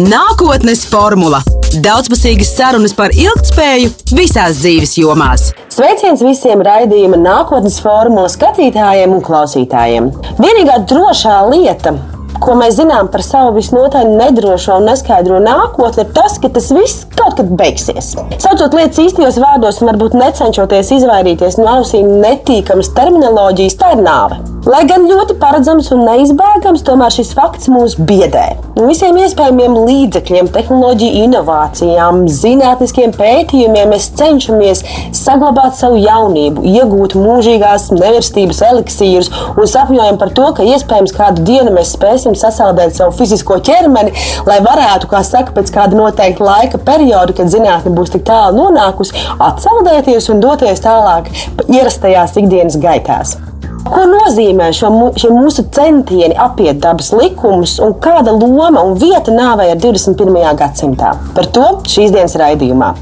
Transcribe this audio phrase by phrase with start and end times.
[0.00, 1.42] Nākotnes formula-
[1.84, 5.50] daudzpusīgas sarunas par ilgspēju visās dzīves jomās.
[5.68, 10.08] Sveiciens visiem raidījuma nākotnes formula skatītājiem un klausītājiem.
[10.40, 11.92] Vienīgā drošā lieta,
[12.40, 17.04] ko mēs zinām par savu visnotaļ nedrošo un neskaidro nākotni, ir tas, ka tas viss
[17.18, 18.14] kaut kad beigsies.
[18.42, 24.40] Saucot lietas īstajos vārdos un varbūt necenšoties izvairīties no ausīm netīkamas terminoloģijas, tā ir nāve.
[24.62, 28.44] Lai gan ļoti paredzams un neizbēgams, tomēr šis fakts mūs biedē.
[28.76, 34.84] Visiem iespējamiem līdzekļiem, tehnoloģiju inovācijām, zinātniskiem pētījumiem mēs cenšamies
[35.18, 41.74] saglabāt savu jaunību, iegūt mūžīgās nemirstības eliksīrus un sapņojam par to, ka iespējams kādu dienu
[41.74, 44.14] mēs spēsim sasaldēt savu fizisko ķermeni,
[44.48, 49.16] lai varētu, kā saka, pēc kāda noteikta laika perioda, kad zinātne būs tik tālu nonākusi,
[49.42, 51.32] atsaldēties un doties tālāk
[51.68, 53.38] ierastajās ikdienas gaitās.
[53.82, 59.72] Ko nozīmē šo, šie mūsu centieni apiet dabas likumus un kāda loma un vieta nāvei
[59.72, 60.38] ir 21.
[60.60, 61.10] gadsimtā?
[61.34, 62.92] Par to šīs dienas raidījumā.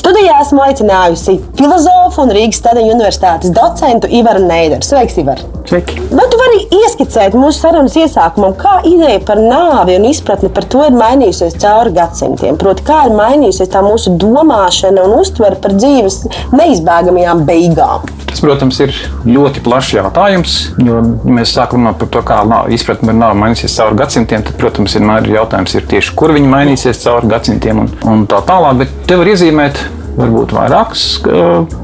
[0.00, 4.86] Studijā esmu aicinājusi filozofu un Rīgas Stadeņu universitātes docentu Ivaru Neideru.
[4.86, 5.44] Sveiks, Ivar!
[5.68, 6.00] Sveiki!
[6.08, 10.82] Vai tu vari ieskicēt mūsu sarunas iesākumam, kā ideja par nāvi un izpratni par to
[10.86, 12.58] ir mainījusies cauri gadsimtiem?
[12.60, 18.08] Proti, kā ir mainījusies tā mūsu domāšana un uztvere par dzīves neizbēgamajām beigām?
[18.30, 18.94] Tas, protams, ir
[19.26, 20.56] ļoti plašs jautājums.
[20.86, 22.42] Jo, mēs sākam runāt par to, kā
[22.74, 26.50] izpratne par nāvi mainīsies cauri gadsimtiem, tad, protams, vienmēr ir jautājums, ir tieši, kur viņi
[26.50, 28.84] mainīsies cauri gadsimtiem un, un tā tālāk.
[28.84, 29.82] Bet te var iezīmēt
[30.16, 31.04] varbūt vairākus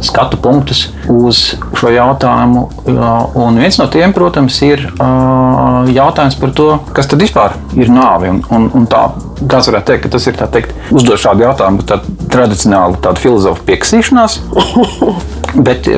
[0.05, 1.43] skatu punktus uz
[1.79, 2.67] šo jautājumu.
[3.39, 4.85] Un viens no tiem, protams, ir
[5.95, 8.31] jautājums par to, kas tad vispār ir nāve.
[8.33, 9.07] Un, un, un tā,
[9.45, 14.41] kāds varētu teikt, ka tas ir teikt, uzdot šādu jautājumu, tad tradicionāli tāda filozofa pieksīšanās.
[15.67, 15.89] Bet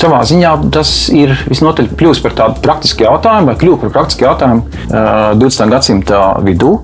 [0.00, 4.64] savā ziņā tas ir visnotaļ kļuvis par tādu praktisku jautājumu, vai kļuva par praktisku jautājumu
[4.64, 5.72] uh, 20.
[5.72, 6.74] gadsimta vidū.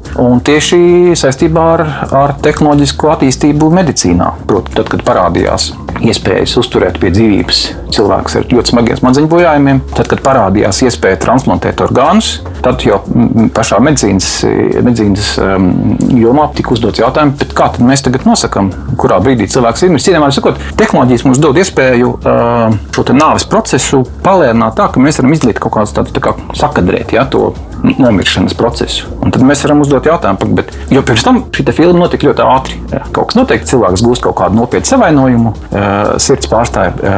[0.49, 1.85] Tieši saistībā ar,
[2.23, 5.73] ar tehnoloģisko attīstību medicīnā, proti, tad, kad parādījās
[6.05, 7.63] iespējas uzturēt pie dzīvības
[7.95, 13.01] cilvēkus ar ļoti smagiem smadzeņu bojājumiem, tad, kad parādījās iespēja transplantēt orgānus, tad jau
[13.55, 14.29] pašā medicīnas,
[14.85, 15.71] medicīnas um,
[16.19, 20.07] jomā tika uzdots jautājums, kā mēs tagad nosakām, kurā brīdī cilvēks ir miris.
[20.09, 25.35] Cienījamā sakot, tehnoloģijas mums dod iespēju uh, šo nāves procesu palēnināt tā, ka mēs varam
[25.37, 29.07] izdarīt kaut kādus tādus tā kā sakadrēt ja, to nomiršanas procesu.
[29.23, 32.79] Un tad mēs varam uzdot jautājumu, bet, jo pirms tam šī filma notika ļoti ātri.
[32.91, 35.55] Ja, kaut kas notiek, cilvēks gūst kaut kādu nopietnu savainojumu,
[36.23, 37.13] sirds pārstāja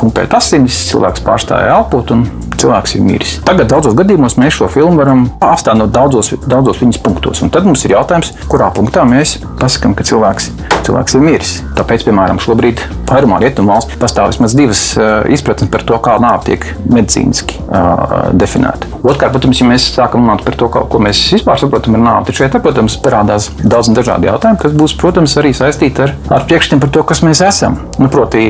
[0.00, 2.26] pumpēt asinis, cilvēks pārstāja elpot un
[2.58, 3.36] cilvēks ir miris.
[3.46, 7.42] Tagad daudzos gadījumos mēs šo filmu varam apstādināt daudzos, daudzos viņas punktos.
[7.44, 10.50] Un tad mums ir jautājums, kurā punktā mēs pasakām, ka cilvēks,
[10.88, 11.54] cilvēks ir miris.
[11.78, 16.50] Tāpēc, piemēram, šobrīd vairumā rietumu valsts pastāv vismaz divas uh, izpratnes par to, kā nāve
[16.50, 18.90] tiek medicīniski uh, definēta.
[18.98, 22.28] Otrkārt, protams, ja mēs sākam runāt par to, ko, ko mēs vispār saprotam ar nāvi,
[22.28, 26.46] tad šeit, protams, parādās daudz un dažādi jautājumi, kas būs, protams, arī saistīti ar, ar
[26.50, 27.78] priekšstatu par to, kas mēs esam.
[27.98, 28.42] Nu, proti,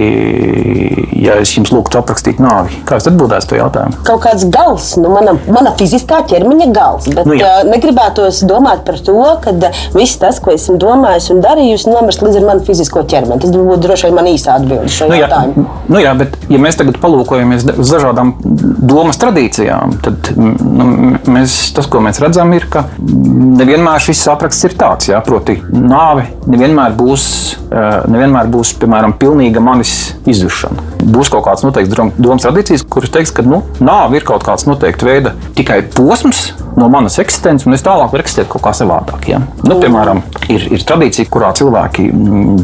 [1.20, 3.98] ja es jums lūgtu aprakstīt nāvi, kā jūs atbildētu to jautājumu?
[4.08, 7.08] kaut kāds gals, nu, mana, mana fiziskā ķermeņa gals.
[7.12, 7.48] Bet nu, jā.
[7.60, 9.54] uh, negribētos domāt par to, ka
[9.94, 13.40] viss tas, ko esmu domājis un darījis, nomirst līdz ar manu fizisko ķermeni.
[13.42, 15.18] Tas būtu droši vien man īsā atbilde šo nu.
[15.18, 15.40] Jā,
[15.88, 20.88] nu, jā, bet ja mēs tagad palūkojamies uz dažādām domas tradīcijām, tad nu,
[21.28, 25.10] mēs, tas, ko mēs redzam, ir, ka nevienmēr šis apraksts ir tāds.
[25.12, 27.24] Jā, proti, nāve nevienmēr būs,
[27.68, 29.94] nevienmēr būs piemēram, pilnīga manis
[30.28, 30.86] izzušana.
[31.08, 35.06] Būs kaut kāds noteikts domas tradīcijas, kuras teiks, ka nu, nāve ir kaut kāds noteikts
[35.06, 39.28] veida tikai posms no manas eksistences, un es tālāk varu eksistēt kaut kā savādāk.
[39.30, 39.40] Ja?
[39.66, 40.22] Nu, piemēram,
[40.52, 42.08] ir, ir tradīcija, kurā cilvēki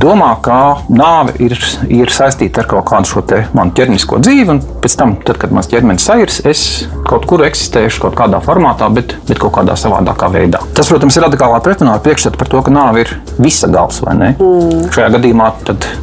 [0.01, 0.59] domā, ka
[0.93, 1.57] nāve ir,
[1.93, 3.23] ir saistīta ar kaut kādu šo
[3.57, 6.65] manu ķermenisko dzīvi, un pēc tam, tad, kad mans ķermenis sairs, es
[7.09, 10.61] kaut kur eksistēšu kaut kādā formātā, bet, bet kaut kādā savādākā veidā.
[10.77, 14.17] Tas, protams, ir radikālā pretrunā ar priekšstatu par to, ka nāve ir visa gals, vai
[14.19, 14.31] ne?
[14.39, 14.89] Mm.
[14.95, 15.51] Šajā gadījumā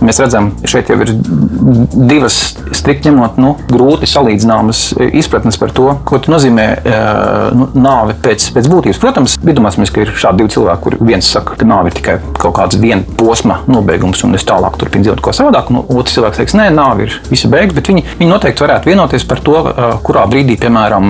[0.01, 1.13] mēs redzam, šeit jau ir
[1.91, 2.39] divas
[2.75, 4.83] strikt ņemot nu, grūti salīdzināmas
[5.21, 6.67] izpratnes par to, ko nozīmē
[7.57, 9.01] nu, nāve pēc, pēc būtības.
[9.01, 12.55] Protams, iedomāsimies, ka ir šādi divi cilvēki, kur viens saka, ka nāve ir tikai kaut
[12.57, 15.71] kāds viena posma nobeigums, un es tālāk turpinu dzīvot ko savādāk.
[15.71, 19.25] Nu, otrs cilvēks teiks, nē, nāve ir visa beigas, bet viņi, viņi noteikti varētu vienoties
[19.27, 19.61] par to,
[20.03, 21.07] kurā brīdī, piemēram,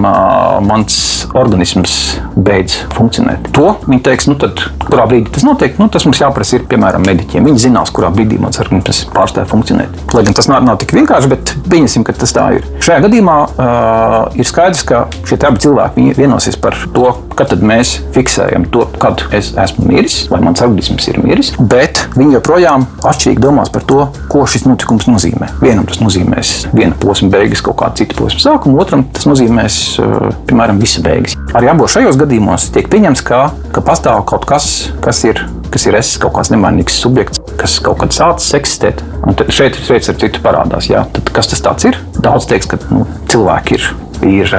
[0.68, 1.00] mans
[1.38, 1.96] organisms
[2.36, 3.50] beidz funkcionēt.
[3.56, 7.06] To viņi teiks, nu tad, kurā brīdī tas notiek, nu, tas mums jāprasa ir, piemēram,
[7.08, 7.48] mediķiem.
[7.50, 10.14] Viņi zinās, kurā brīdī mans organisms pārstāja funkcionēt.
[10.16, 12.68] Lai gan tas nav, nav tik vienkārši, bet pieņemsim, ka tas tā ir.
[12.84, 18.68] Šajā gadījumā uh, ir skaidrs, ka šie abi cilvēki vienosies par to, kad mēs fiksējam
[18.74, 21.54] to, kad es esmu miris vai mans organisms ir miris.
[21.72, 25.50] Bet viņi joprojām atšķirīgi domās par to, ko šis notikums nozīmē.
[25.62, 30.28] Vienam tas nozīmēs viena posma beigas, kaut kāda cita posma sākuma, otram tas nozīmēs, uh,
[30.50, 31.38] piemēram, visa beigas.
[31.58, 33.42] Arī abos šajos gadījumos tiek pieņemts, ka,
[33.76, 34.70] ka pastāv kaut kas,
[35.04, 35.42] kas ir,
[35.74, 39.04] kas ir es, kaut kāds nemainīgs subjekts, kas kaut kad sācis eksistēt.
[39.22, 42.00] Un šeit, šeit ar citu parādās, jā, tad kas tas ir.
[42.22, 43.92] Daudz teiks, ka nu, cilvēki ir
[44.22, 44.52] ir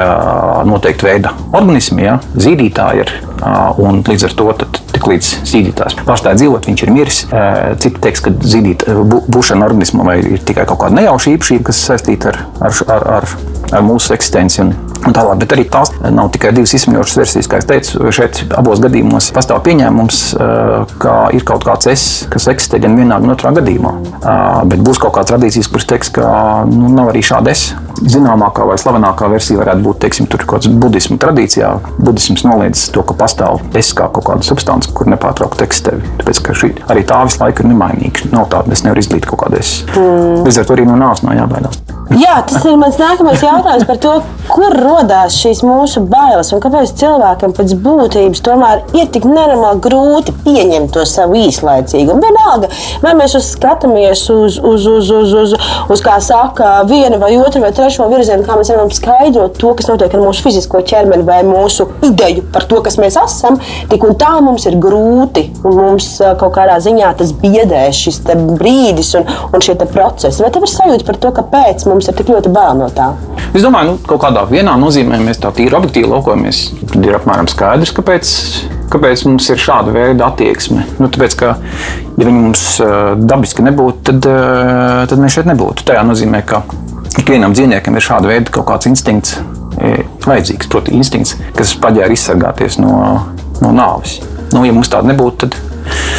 [0.66, 2.18] noteikti veida organismi, ja?
[2.34, 3.12] zīdītāji ir.
[3.82, 4.48] Un līdz ar to
[5.02, 7.20] tik līdz zīdītājs pārstāja dzīvot, viņš ir miris.
[7.82, 8.86] Citi teiks, ka zīdīt,
[9.32, 13.28] būšana organismam ir tikai kaut kāda nejauša īpašība, kas saistīta ar, ar, ar, ar,
[13.72, 14.62] ar mūsu eksistenci.
[14.62, 14.74] Un
[15.10, 17.48] tālāk, bet arī tās nav tikai divas izsmeļošas versijas.
[17.50, 20.20] Kā jau teicu, šeit abos gadījumos pastāv pieņēmums,
[21.02, 23.94] ka ir kaut kāds es, kas eksistē gan vienā, gan otrā gadījumā.
[24.70, 26.26] Bet būs kaut kāds tradīcijas, kuras teiks, ka
[26.70, 27.72] nu, nav arī šāda es.
[28.02, 31.74] Zināmākā vai slavenākā versija varētu būt teiksim, kaut kāds budismu tradīcijā.
[31.98, 35.98] Budisms noliedz to, ka pastāv es kā kaut kāda substance, kur nepārtraukti eksistē.
[36.20, 38.32] Tāpēc, šī, arī tā visu laiku ir nemainīga.
[38.34, 39.74] Nav tāda, es nevaru izdarīt kaut kādu es.
[39.94, 40.42] Mm.
[40.46, 41.78] Līdz ar to arī no nāves nav jābaidās.
[42.18, 44.16] Jā, tas ir mans nākamais jautājums par to,
[44.50, 50.34] kur radās šīs mūsu bailes un kāpēc cilvēkam pēc būtības tomēr ir tik nenormāli grūti
[50.44, 52.14] pieņemt to savu īslaicīgu.
[52.14, 52.70] Un vienalga,
[53.04, 55.54] vai mēs skatāmies uz, uz, uz, uz, uz,
[55.92, 59.88] uz, kā saka, vienu vai otru vai trešo virzienu, kā mēs varam skaidrot to, kas
[59.90, 63.58] notiek ar mūsu fizisko ķermeni vai mūsu ideju par to, kas mēs esam,
[63.90, 65.48] tik un tā mums ir grūti.
[65.62, 68.20] Mums kaut kādā ziņā tas biedē šis
[68.58, 70.42] brīdis un, un šie procesi.
[70.42, 73.12] Vai tev ir sajūta par to, kāpēc mums ir tik ļoti bail no tā?
[73.52, 76.62] Es domāju, nu, kaut kādā vienā nozīmē mēs tā tīri objektīvi laukojamies.
[76.92, 78.32] Tad ir apmēram skaidrs, kāpēc,
[78.92, 80.84] kāpēc mums ir šāda veida attieksme.
[80.98, 81.54] Nu, tāpēc, ka,
[82.18, 82.66] ja viņi mums
[83.22, 84.28] dabiski nebūtu, tad,
[85.12, 85.86] tad mēs šeit nebūtu.
[85.88, 86.64] Tajā nozīmē, ka
[87.22, 89.38] ikvienam dzīvniekam ir šāda veida kaut kāds instinkts
[90.26, 92.92] vajadzīgs, proti, instinkts, kas paģēra izsargāties no,
[93.62, 94.20] no nāves.
[94.52, 95.58] Nu, ja mums tāda nebūtu, tad.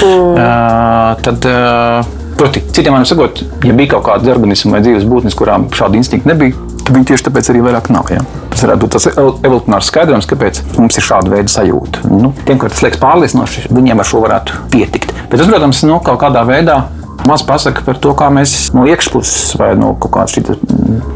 [0.04, 0.34] Mm.
[0.34, 5.36] Uh, tad uh, Proti, citiem vārdiem sakot, ja bija kaut kāda organisma vai dzīves būtnes,
[5.38, 8.10] kurām šāda instinkta nebija, tad viņi tieši tāpēc arī vairāk nav.
[8.12, 8.24] Ja?
[8.52, 12.04] Tas varētu būt tas evolūcionārs skaidrojums, kāpēc mums ir šāda veida sajūta.
[12.10, 15.14] Nu, tiem, kuriem tas liekas pārliecinoši, viņiem ar šo varētu pietikt.
[15.30, 16.82] Bet tas, protams, nu, kaut kādā veidā
[17.28, 20.44] maz pasaka par to, kā mēs no iekšpuses vai no kaut kāda šī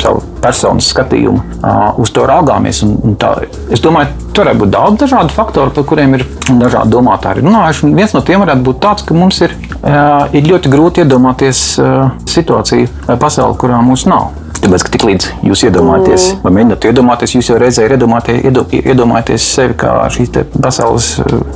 [0.01, 2.81] savu personas skatījuma uh, uz to raugāmies.
[2.86, 3.33] Un, un tā,
[3.74, 7.94] es domāju, tur varētu būt daudz dažādu faktoru, par kuriem ir dažādi domātāji runājuši.
[7.98, 12.12] Viens no tiem varētu būt tāds, ka mums ir, uh, ir ļoti grūti iedomāties uh,
[12.30, 14.31] situāciju vai pasauli, kurā mums nav.
[14.67, 16.41] Tāpēc, ka tiklīdz jūs iedomājaties, mm.
[16.43, 21.07] vai mēģināt iedomāties, jūs jau reizē iedomājaties sevi kā šīs pasaules,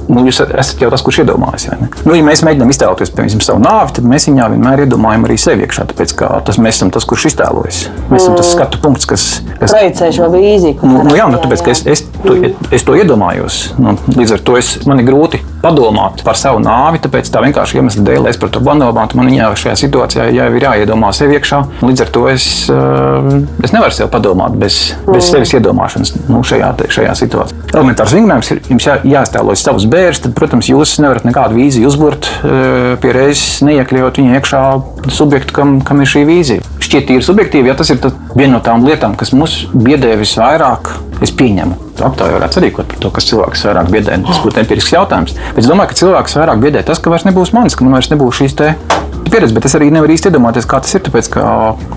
[0.07, 1.67] nu, jūs esat jau tas, kurš iedomājas.
[2.07, 5.67] Nu, ja mēs mēģinām iztēloties piemēram, savu nāvi, tad mēs viņā vienmēr iedomājam arī sevi
[5.67, 5.89] iekšā.
[5.91, 6.15] Tāpēc,
[6.47, 7.83] tas, mēs esam tas, kurš iztēlojas.
[8.07, 8.55] Mēs esam tas mm.
[8.55, 9.29] skatu punkts, kas.
[9.59, 10.79] kas Projicē šo vīziju.
[10.87, 12.37] Nu, nu, jā, nu, tāpēc, ka es, es, to,
[12.71, 13.63] es to iedomājos.
[13.81, 17.79] Nu, līdz ar to es, man ir grūti padomāt par savu nāvi, tāpēc tā vienkārši
[17.79, 19.19] iemesla dēļ es par to padomātu.
[19.19, 21.63] Man jau šajā situācijā jau ir jāiedomā sevi iekšā.
[21.85, 24.77] Līdz ar to es Ehm, es nevaru sev padomāt bez,
[25.07, 25.27] bez mm.
[25.27, 27.59] sevis iedomāšanas nu, šajā, šajā situācijā.
[27.73, 32.29] Elementārs vingrinājums ir jums jā, jāiztēlojas savus bērnus, tad, protams, jūs nevarat nekādu vīziju uzbūvēt,
[32.41, 34.63] eh, pie reizes neiekļaut viņa iekšā
[35.11, 36.67] subjektu, kam, kam ir šī vīzija.
[36.81, 38.01] Šķiet, tīri subjektīvi, ja tas ir
[38.35, 41.77] viena no tām lietām, kas mums biedē visvairāk, es pieņemu.
[42.01, 44.17] Aptaujā varētu sarīkot par to, kas cilvēks vairāk biedē.
[44.25, 45.37] Tas būtu empirisks jautājums.
[45.53, 48.09] Bet es domāju, ka cilvēks vairāk biedē tas, ka vairs nebūs manis, ka man vairs
[48.13, 48.57] nebūs šīs
[49.31, 51.05] pieredze, bet es arī nevaru īsti iedomāties, kā tas ir.
[51.07, 51.43] Tāpēc, ka,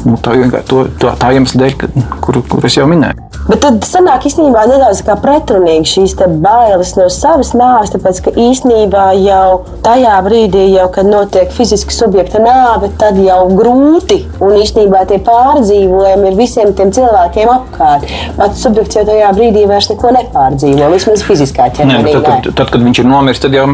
[0.06, 0.36] nu, tā,
[0.68, 1.78] to, to, tā iemesla dēļ,
[2.24, 3.24] kur, kur es jau minēju.
[3.44, 9.64] Bet tad sanāk īstenībā nedaudz pretrunīgi šīs bailes no savas nāves, tāpēc ka īstenībā jau
[9.84, 16.30] tajā brīdī, jau, kad notiek fiziska subjekta nāve, tad jau grūti un īstenībā tie pārdzīvojumi
[16.30, 18.08] ir visiem tiem cilvēkiem apkārt.
[18.38, 22.00] Pats subjekts jau tajā brīdī vairs neko nepārdzīvo, vismaz fiziskā ķermenī.
[22.00, 23.66] Nē, tad, tad, tad, kad viņš ir nomiris, tad jau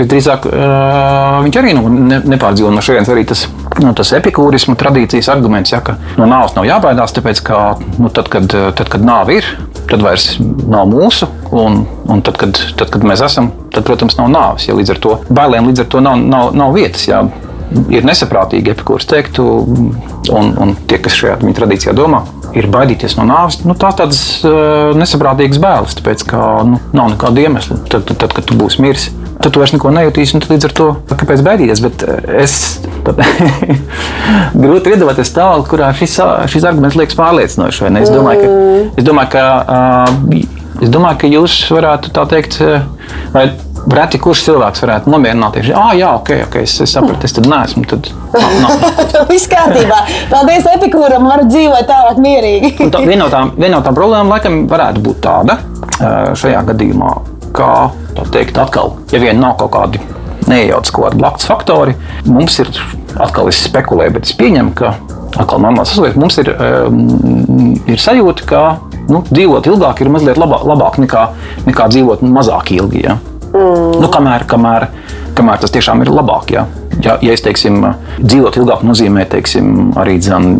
[0.00, 2.72] visdrīzāk uh, viņš arī nu, ne, nepārdzīvo.
[2.72, 3.46] No šejienes arī tas,
[3.80, 7.60] nu, tas epikūrismu tradīcijas arguments, ja, ka no nāves nav jābaidās, tāpēc ka
[7.98, 9.46] nu, tad, kad, tad, kad nāve ir,
[9.90, 11.28] tad vairs nav mūsu.
[11.50, 14.68] Un, un tad, kad, tad, kad mēs esam, tad, protams, nav nāves.
[14.68, 17.08] Ja, līdz ar to bailēm līdz ar to nav, nav, nav vietas.
[17.08, 17.24] Ja.
[17.90, 19.44] Ir nesaprātīgi, kurš teiktu,
[20.34, 22.24] un, un tie, kas šajā tradīcijā domā,
[22.58, 23.60] ir baidīties no nāves.
[23.62, 27.78] Nu, tā tādas uh, nesaprātīgas bailes, tāpēc ka nu, nav nekāda iemesla.
[27.86, 29.06] Tad, tad, tad, kad tu būsi miris,
[29.40, 31.82] tad tu vairs neko nejutīsi, un līdz ar to kāpēc baidīties.
[31.84, 32.04] Bet
[32.42, 32.56] es
[34.62, 36.18] grūti iedomāties tālu, kurā šis,
[36.52, 37.82] šis arguments liekas pārliecinošs.
[38.02, 39.46] Es domāju, ka, es domāju, ka,
[40.80, 42.62] es domāju, ka jūs varētu tā teikt.
[43.34, 43.48] Vai,
[43.88, 45.70] Reti kurš cilvēks varētu nomierināties.
[45.72, 47.86] Ah, jā, ok, ok, es, es sapratu, es tad neesmu.
[47.88, 48.10] Tad,
[49.30, 50.02] Viss kārtībā.
[50.28, 52.74] Paldies, Epikūram, var dzīvot tālāk mierīgi.
[52.92, 55.56] tā, viena no tām, vien no tām problēmām laikam varētu būt tāda
[56.36, 57.14] šajā gadījumā,
[57.56, 57.90] kā
[58.34, 60.02] teikt, atkal, ja vien nav kaut kādi
[60.50, 61.96] neiejaucas kaut kādi blakus faktori.
[62.28, 62.70] Mums ir
[63.20, 64.94] atkal es spekulēju, bet es pieņemu, ka
[65.38, 68.62] atkal normāls sasaukt, mums ir, um, ir sajūta, ka
[69.10, 71.26] nu, dzīvot ilgāk ir mazliet labāk, labāk nekā,
[71.68, 73.04] nekā dzīvot mazāk ilgi.
[73.06, 73.18] Ja?
[73.50, 74.00] Mm.
[74.02, 74.88] Nu, kamēr, kamēr,
[75.40, 76.52] kamēr tas tiešām ir labāk.
[76.54, 76.68] Ja?
[77.00, 77.80] Ja, ja es teiksim,
[78.20, 80.50] dzīvot ilgāk, nozīmē teiksim, arī dzen,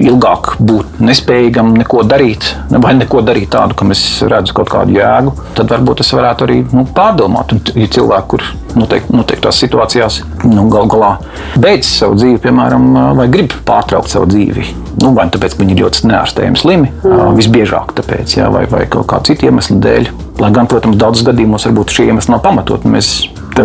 [0.00, 5.34] ilgāk būt nespējīgam neko darīt, vai neko darīt tādu, kam es redzu kaut kādu jēgu,
[5.54, 7.54] tad varbūt es varētu arī nu, pārdomāt.
[7.54, 11.12] Un ir cilvēki, kur noteikti, noteiktās situācijās nu, gal galā
[11.60, 14.66] beidz savu dzīvi, piemēram, vai grib pārtraukt savu dzīvi.
[15.04, 17.38] Nu, vai tāpēc, ka viņi ir ļoti neārstējami slimi, mm.
[17.38, 20.10] visbiežāk tāpēc, jā, vai, vai kaut kāda cita iemesla dēļ.
[20.42, 22.86] Lai gan, protams, daudzos gadījumos varbūt šie iemesli nav pamatot.
[22.88, 23.10] Mēs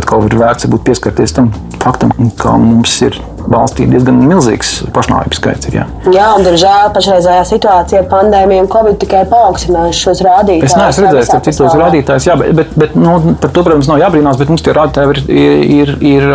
[0.05, 1.49] kā ir vērts pieskarties tam
[1.81, 3.17] faktam, ka mums ir
[3.47, 5.69] valstī diezgan milzīgs pašnāvības skaits.
[5.69, 5.85] Ir, jā.
[6.15, 10.73] jā, un diemžēl pašreizējā situācijā ar pandēmiju un covid tikai paaugstinājuši šos rādītājus.
[10.73, 14.01] Es neesmu redzējis ar citos rādītājus, jā, bet, bet, bet nu, par to, protams, nav
[14.03, 16.27] jābrīnās, bet mums tie rādītāji ir, ir, ir, ir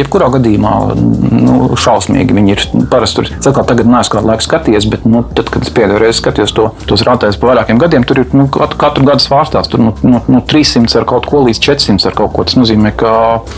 [0.00, 2.36] jebkurā gadījumā nu, šausmīgi.
[2.38, 5.72] Viņi ir parasti tur, sakot, tagad neesmu kādu laiku skatījies, bet nu, tad, kad es
[5.74, 9.70] pēdējo reizi skatījos to, tos rādītājus pa vairākiem gadiem, tur ir nu, katru gadu svārstās
[9.70, 12.46] tur no, no, no 300 ar kaut ko līdz 400 ar kaut ko.
[12.48, 13.12] Tas nozīmē, ka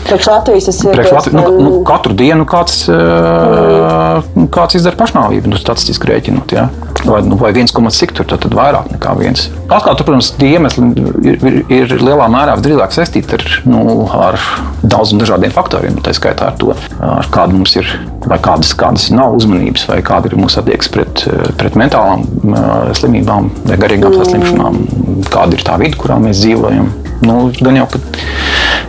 [0.07, 0.95] priekš Latvijas tas ir.
[0.95, 2.83] Priekš Latvijas, nu, nu, katru dienu kāds.
[4.51, 6.53] Kāds izdara pašnāvību, nu, statistiski rēķinot.
[6.55, 6.67] Ja?
[7.05, 9.47] Vai, nu, vai viens komats cik tur, tad, vairāk nekā viens.
[9.71, 10.85] Atkal, tur, protams, tie iemesli
[11.25, 13.81] ir, ir, ir lielā mērā drīzāk saistīti ar, nu,
[14.13, 14.37] ar
[14.83, 15.99] daudziem dažādiem faktoriem.
[16.05, 17.89] Tā skaitā ar to, ar kāda mums ir,
[18.27, 21.25] vai kādas, kādas nav uzmanības, vai kāda ir mūsu attieksme pret,
[21.61, 22.25] pret mentālām
[22.97, 24.81] slimībām vai garīgām saslimšanām,
[25.31, 26.91] kāda ir tā vide, kurā mēs dzīvojam.
[27.21, 28.01] Nu, gan, jau, ka,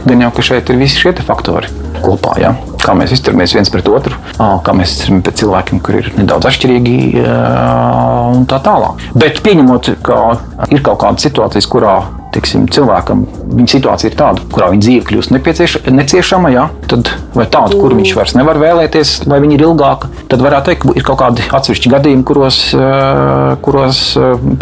[0.09, 1.69] gan jau, ka šeit ir visi šie faktori
[2.03, 2.37] kopā.
[2.41, 2.55] Ja?
[2.83, 6.97] Kā mēs izturamies viens pret otru, kā mēs izturamies pret cilvēkiem, kuriem ir nedaudz atšķirīgi
[7.23, 9.07] un tā tālāk.
[9.15, 10.19] Bet pieņemot, ka
[10.75, 11.95] ir kaut kāda situācija, kurā
[12.33, 15.35] tiksim, cilvēkam viņa situācija ir tāda, kurā viņa dzīve kļūst
[15.93, 16.69] neciešama, ja?
[16.91, 20.87] tad, vai tāda, kur viņš vairs nevar vēlēties, lai viņa ir ilgāka, tad varētu teikt,
[20.87, 22.63] ka ir kaut kādi atsevišķi gadījumi, kuros,
[23.65, 24.05] kuros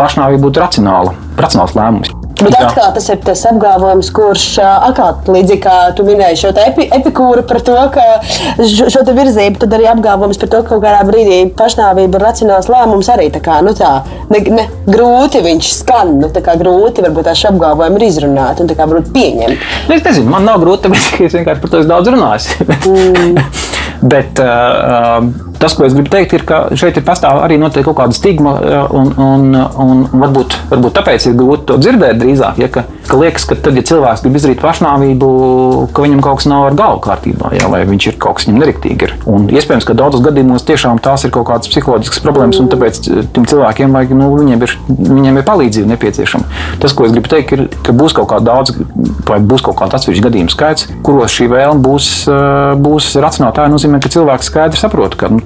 [0.02, 2.19] pašnāvība būtu racionāla, racionāls lēmums.
[2.40, 7.44] Bet atkal tas ir tas apgalvojums, kurš atkal līdzīgi kā tu minēji šo epi, epikūru
[7.48, 8.06] par to, ka
[8.80, 13.10] šo virzību, tad arī apgalvojums par to, ka kaut kādā brīdī pašnāvība ir racionāls lēmums
[13.12, 13.92] arī tā kā, nu tā,
[14.32, 18.70] ne, ne, grūti viņš skan, nu tā kā grūti varbūt tās apgalvojumi ir izrunāti un
[18.70, 19.68] tā kā varbūt pieņemt.
[19.88, 22.50] Nu, es nezinu, man nav grūti, tāpēc, ka es vienkārši par to esmu daudz runājis.
[22.86, 23.44] mm.
[24.10, 28.16] Bet uh, tas, ko es gribu teikt, ir, ka šeit ir pastāv arī kaut kāda
[28.16, 28.54] stigma,
[28.96, 32.60] un, un, un varbūt, varbūt tāpēc ir grūti to dzirdēt drīzāk.
[32.60, 35.28] Ja, ka, ka liekas, ka tad, ja cilvēks grib izdarīt pašnāvību,
[35.94, 38.62] ka viņam kaut kas nav ar galvu kārtībā, ja, vai viņš ir kaut kas viņam
[38.64, 39.08] neriktīgi.
[39.08, 39.14] Ir.
[39.30, 43.02] Un iespējams, ka daudzos gadījumos tiešām tās ir kaut kādas psiholoģiskas problēmas, un tāpēc
[43.34, 46.60] tiem cilvēkiem vajag, nu, viņiem, ir, viņiem ir palīdzība nepieciešama.
[46.82, 48.74] Tas, ko es gribu teikt, ir, ka būs kaut kāda daudz,
[49.28, 52.10] vai būs kaut kāds atsevišķs gadījumu skaits, kuros šī vēlme būs,
[52.80, 53.56] būs racionāla.
[53.56, 55.42] Tā nozīmē, ka cilvēks skaidri saprot, ka nu,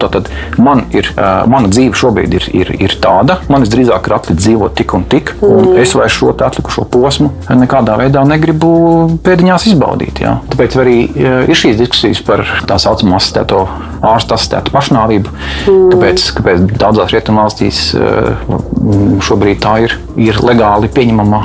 [0.59, 1.09] man ir,
[1.51, 5.35] mana dzīve šobrīd ir, ir, ir tāda, man visdrīzāk ir atlicis dzīvot tik un tik,
[5.45, 5.81] un mm.
[5.83, 8.71] es vairs šo atlikušo posmu nekādā veidā negribu
[9.25, 10.23] pēdiņās izbaudīt.
[10.25, 10.39] Jā.
[10.53, 13.65] Tāpēc arī ir šīs diskusijas par tā saucamo asistēto
[14.13, 15.35] ārstu asistētu pašnāvību.
[15.65, 15.87] Mm.
[15.95, 17.85] Kāpēc, kāpēc daudzās rietumvalstīs
[19.25, 21.45] šobrīd tā ir, ir legāli pieņemama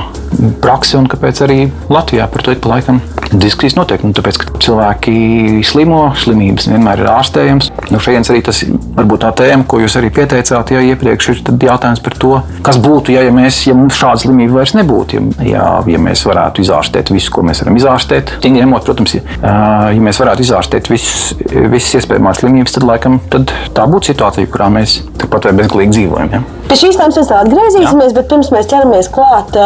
[0.62, 1.60] praksa un kāpēc arī
[1.92, 3.00] Latvijā par to ik pa laikam
[3.30, 4.02] diskusijas notiek.
[4.04, 7.70] Nu, tāpēc, ka cilvēki slimo, slimības vienmēr ir ārstējams.
[7.90, 12.02] Nu, šeit arī tas varbūt tā tēma, ko jūs arī pieteicāt, ja iepriekš ir jautājums
[12.04, 12.32] par to,
[12.66, 15.20] kas būtu, ja, ja, mēs, ja mums šāda slimība vairs nebūtu.
[15.20, 19.22] Ja, ja, ja mēs varētu izārstēt visu, ko mēs varam izārstēt, tad, ņemot, protams, ja,
[19.94, 25.00] ja mēs varētu izārstēt visas iespējamās slimības, tad laikam tad tā būtu situācija, kurā mēs
[25.20, 26.32] tikpat vai bezgalīgi dzīvojam.
[26.34, 26.40] Ja.
[26.70, 28.16] Pie šīs tēmas mēs atgriezīsimies, Jā.
[28.16, 29.56] bet pirms mēs ķeramies klāt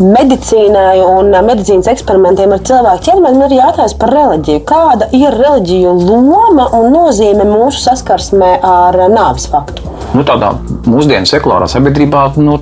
[0.00, 4.62] medicīnai un medicīnas eksperimentiem ar cilvēku ķermeni, ir jautājums par reliģiju.
[4.68, 9.84] Kāda ir reliģiju loma un nozīme mūsu saskarsmē ar nāves faktu?
[10.16, 10.54] Nu, tādā
[10.88, 12.60] mūsdienu sekulārā sabiedrībā nu,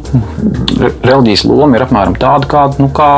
[1.04, 3.12] reliģijas loma ir apmēram tāda, kāda nu, kā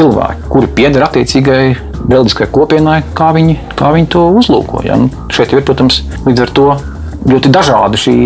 [0.00, 4.84] cilvēki, kuri pieder attiecīgai reliģiskai kopienai, kā viņi, kā viņi to uzlūko.
[4.86, 4.98] Ja?
[5.00, 6.66] Nu, šeit ir, protams, līdz ar to
[7.30, 8.16] ļoti dažāda šī,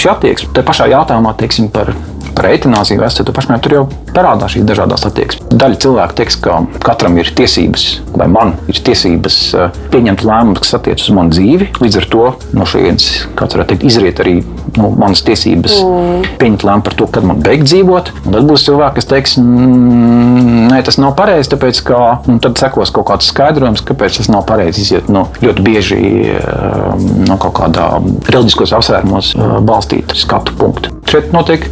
[0.00, 0.52] šī attieksme.
[0.56, 1.92] Tā pašā jautājumā teiksim, par,
[2.36, 3.84] par eitanāziju vēsturi pašmēr tur jau
[4.16, 5.48] parādās šīs dažādas attieksmes.
[5.56, 10.76] Daļa cilvēku teiks, ka katram ir tiesības, vai man ir tiesības eh, pieņemt lēmumus, kas
[10.78, 11.70] attiecas uz manu dzīvi.
[11.82, 12.26] Līdz ar to
[12.56, 14.36] no šejienes, kāds varētu teikt, izriet arī
[14.76, 16.26] no manas tiesības mm.
[16.40, 18.12] pieņemt lēmumu par to, kad man beigt dzīvot.
[18.24, 22.00] Un tad būs cilvēki, kas teiks, nē, tas nav pareizi, tāpēc ka
[22.44, 26.00] tad sekos kaut kāds skaidrojums, kāpēc tas nav pareizi iziet no ļoti bieži
[26.36, 27.88] eh, no kaut kādā
[28.28, 30.92] reliģiskos apsvērumos eh, balstīta skatu punkta.
[31.06, 31.68] Šeit notiek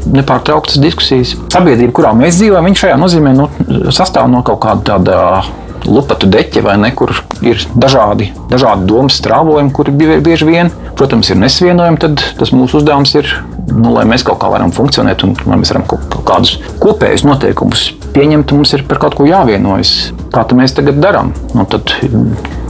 [0.54, 1.34] nepārtrauktas diskusijas.
[1.52, 3.48] Sabiedrība, kurā mēs dzīvojam, šajā nozīmē nu,
[3.90, 5.44] sastāv no kaut kāda tāda
[5.84, 7.12] lupatu deķi, vai ne, kur
[7.44, 9.92] ir dažādi, dažādi domas strāvojumi, kuri
[10.24, 13.28] bieži vien, protams, ir nesvienojami, tad tas mūsu uzdevums ir,
[13.68, 17.26] nu, lai mēs kaut kā varam funkcionēt un lai mēs varam kaut, kaut kādus kopējus
[17.28, 20.14] noteikumus pieņemt, mums ir par kaut ko jāvienojas.
[20.32, 21.34] Kā mēs tagad darām?
[21.54, 21.92] Nu, tad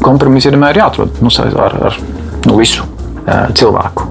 [0.02, 2.02] kompromiss ir vienmēr jāatrod nu, ar, ar
[2.48, 2.93] nu, visu
[3.26, 4.10] cilvēku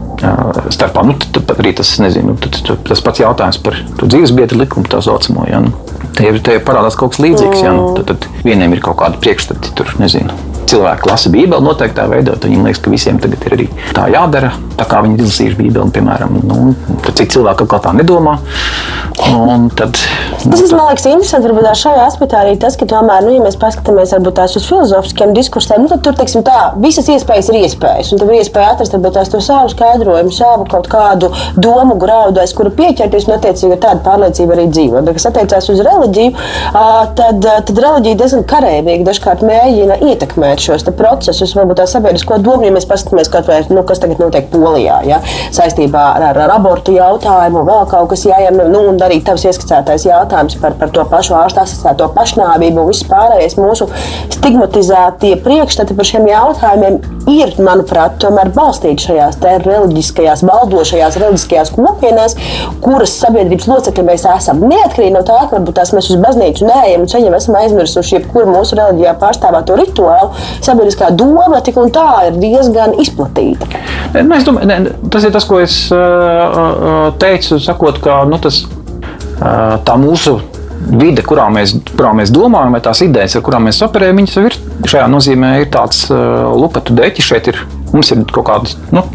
[0.74, 1.04] starpā.
[1.08, 5.48] Nu, tad, arī tas, nezinu, tad, tas pats jautājums par dzīves biedru likumu, tā saucamo.
[5.50, 5.76] Ja, nu,
[6.14, 7.64] Te, te parādās kaut kas līdzīgs.
[7.66, 10.36] Ja, nu, tad, tad vieniem ir kaut kādi priekšstati, tur nezinu
[10.70, 14.54] cilvēki lasa Bībeli noteiktā veidā, tad viņiem liekas, ka visiem tagad ir arī tā jādara.
[14.78, 18.38] Tā kā viņi izlasījuši Bībeli, piemēram, nu, tad citi cilvēki kaut kā tā nedomā.
[19.24, 19.98] Tad,
[20.46, 21.48] nu, tas man liekas interesanti.
[21.48, 25.34] Varbūt šajā aspektā arī tas, ka tomēr, nu, ja mēs paskatāmies varbūt tās uz filozofiskiem
[25.36, 28.12] diskursiem, nu, tad tur, teiksim, tā, visas iespējas ir iespējas.
[28.14, 32.42] Un tad ir iespēja atrast varbūt tās to savu skaidrojumu, savu kaut kādu domu graudu,
[32.44, 35.12] aiz kura pieķerties un attiecīgi ar tādu pārliecību arī dzīvot.
[35.16, 36.36] Kas attiecās uz reliģiju,
[37.20, 42.76] tad, tad reliģija diezgan karēvīgi dažkārt mēģina ietekmēt šos procesus, varbūt tā sabiedrisko domu, ja
[42.76, 45.20] mēs paskatāmies, vai, nu, kas tagad notiek Polijā, ja,
[45.56, 50.08] saistībā ar, ar, ar abortu jautājumu, vēl kaut kas jāiem, nu, un arī tavs ieskicētais
[50.08, 53.90] jautājums par, par to pašu ārstu asociēto pašnāvību un viss pārējais mūsu
[54.34, 57.00] stigmatizētie priekšstati par šiem jautājumiem
[57.32, 62.36] ir, manuprāt, tomēr balstīti šajās reliģiskajās, valdošajās reliģiskajās kopienās,
[62.84, 64.64] kuras sabiedrības locekļi mēs esam.
[64.72, 68.52] Neatkarīgi no tā, ka varbūt tās mēs uz baznīcu neejam un ceļam esam aizmirsuši jebkuru
[68.52, 70.34] mūsu reliģijā pārstāvēto rituālu,
[70.66, 73.70] sabiedriskā doma tik un tā ir diezgan izplatīta.
[74.14, 74.80] Ne, es domāju, ne,
[75.14, 78.64] tas ir tas, ko es uh, teicu, sakot, ka nu, tas,
[79.86, 80.38] tā mūsu
[81.00, 84.46] vide, kurā mēs, kurā mēs domājam, vai tās idejas, ar kurām mēs operējam, viņas jau
[84.50, 84.58] ir
[84.90, 87.30] šajā nozīmē ir tāds uh, lupatu deķis.
[87.30, 87.62] Šeit ir,
[87.94, 89.06] mums ir kaut kāda nu,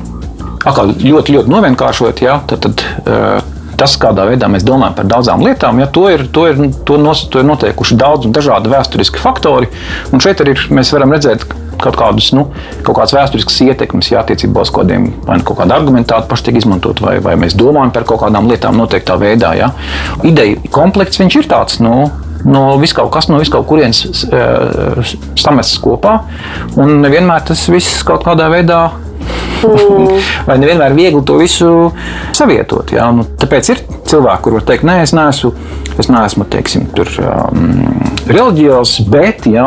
[0.64, 2.24] ļoti, ļoti novienkāršot.
[2.24, 3.38] Ja, tad, tad, uh,
[3.78, 7.26] tas, kādā veidā mēs domājam par daudzām lietām, ja, to, ir, to, ir, to, nos,
[7.32, 9.70] to ir noteikuši daudz un dažādi vēsturiski faktori.
[10.12, 11.46] Un šeit arī mēs varam redzēt
[11.82, 12.48] kaut kādus nu,
[12.82, 16.48] kaut kādas vēsturiskas ietekmes, ja attiecībā uz kaut kādiem vai nu kaut kādu argumentātu paši
[16.48, 19.54] tiek izmantot, vai, vai mēs domājam par kaut kādām lietām noteiktā veidā.
[19.58, 19.72] Ja.
[20.26, 21.82] Ideja komplekts viņš ir tāds.
[21.84, 22.10] Nu,
[22.48, 25.02] no viskaut kas, no viskaut kurienes uh,
[25.38, 26.20] samests kopā.
[26.78, 28.86] Un nevienmēr tas viss kaut kādā veidā
[29.58, 30.18] Mm.
[30.48, 31.70] Vai nevienmēr ir viegli to visu
[32.36, 32.92] savietot?
[32.94, 33.08] Jā?
[33.14, 35.52] Nu, tāpēc ir cilvēki, kuriem teikt, nē, es neesmu,
[35.98, 39.66] es neesmu teiksim, tur, um, reliģijos, bet jā,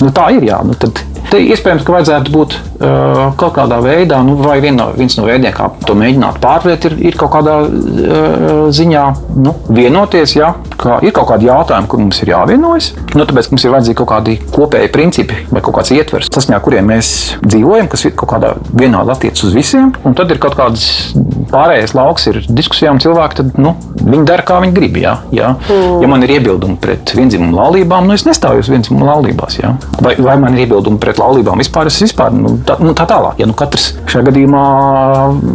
[0.00, 0.46] nu, tā ir.
[0.52, 4.76] Jā, nu, tad, Te iespējams, ka vajadzētu būt uh, kaut kādā veidā, nu, vai vien
[4.78, 9.04] no, viens no veidiem, kā to mēģināt pārvērt, ir, ir kaut kādā uh, ziņā
[9.40, 10.36] nu, vienoties.
[10.38, 12.90] Ja, ka ir kaut kādi jautājumi, kur mums ir jāvienojas.
[13.14, 16.90] Nu, tāpēc mums ir vajadzīgi kaut kādi kopēji principi vai kaut kāds ietvers, saskaņā kuriem
[16.92, 17.10] mēs
[17.44, 19.92] dzīvojam, kas ir kaut kādā vienādi attiecas uz visiem.
[20.04, 21.14] Un tad ir kaut kādas
[21.52, 24.98] pārējais lauks, ir diskusijām cilvēki, tad nu, viņi dara, kā viņi grib.
[25.00, 26.02] Ja, ja, mm.
[26.04, 29.58] ja man ir iebildumi pret vienzimumu laulībām, nu es nestāju uz vienzimumu laulībās.
[29.62, 29.74] Ja.
[30.04, 33.40] Vai, vai man ir iebildumi pret laulībām vispār, es vispār nu, tā, nu, tā tālāk.
[33.42, 34.64] Ja nu katrs šajā gadījumā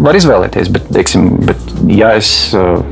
[0.06, 2.32] var izvēlēties, bet, teiksim, bet ja es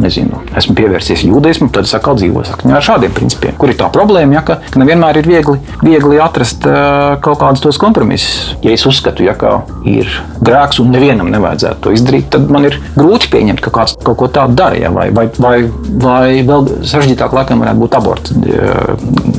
[0.01, 3.57] nezinu, esmu pievērsies jūdaismam, tad es atkal dzīvoju saskaņā ar šādiem principiem.
[3.59, 7.63] Kur ir tā problēma, ja, ka, ka nevienmēr ir viegli, viegli atrast uh, kaut kādus
[7.65, 8.55] tos kompromisus.
[8.65, 9.35] Ja es uzskatu, ja
[9.87, 10.09] ir
[10.43, 14.29] grēks un nevienam nevajadzētu to izdarīt, tad man ir grūti pieņemt, ka kāds kaut ko
[14.31, 14.77] tādu dara.
[14.77, 15.55] Ja, vai, vai, vai,
[16.03, 18.35] vai vēl sarežģītāk laikam varētu būt aborts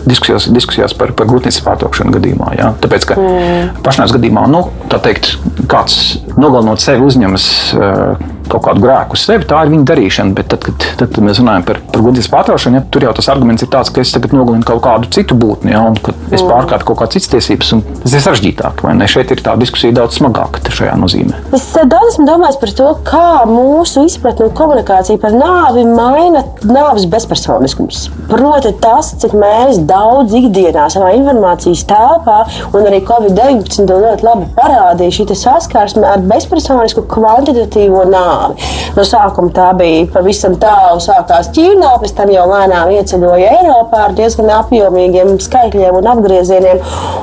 [0.09, 2.53] diskusijās, diskusijās par, par grūtniecības pārtraukšanu gadījumā.
[2.59, 2.73] Ja?
[2.83, 3.83] Tāpēc, ka mm.
[3.85, 5.35] pašnāvības gadījumā, nu, tā teikt,
[5.71, 7.49] kāds nogalinot sevi uzņemas.
[7.77, 10.35] Uh, kaut kādu grēku uz sevi, tā ir viņa darīšana.
[10.39, 13.31] Bet tad, kad, tad, kad mēs runājam par, par godības pārtraušanu, ja, tur jau tas
[13.33, 16.43] arguments ir tāds, ka es tagad nogalinu kaut kādu citu būtni, ja, un ka es
[16.43, 16.51] mm.
[16.51, 17.75] pārkāpu kaut kādas citas tiesības.
[18.05, 19.09] Tas ir sarežģītāk, vai ne?
[19.11, 21.43] Šeit ir tā diskusija daudz smagāka šajā nozīmē.
[21.57, 27.07] Es daudz esmu domājis par to, kā mūsu izpratne un komunikācija par nāvi maina nāves
[27.11, 28.07] bezpersoniskums.
[28.29, 32.41] Proti, tas, cik mēs daudz ikdienā savā informācijas telpā
[32.77, 38.69] un arī Covid-19 ļoti labi parādīja šī saskarsme ar bezpersonisku kvantitatīvo nāvi nāvi.
[38.97, 44.17] No sākuma tā bija pavisam tālu, sākās Ķīnā, pēc tam jau lēnām ieceļoja Eiropā ar
[44.19, 46.83] diezgan apjomīgiem skaitļiem un apgriezieniem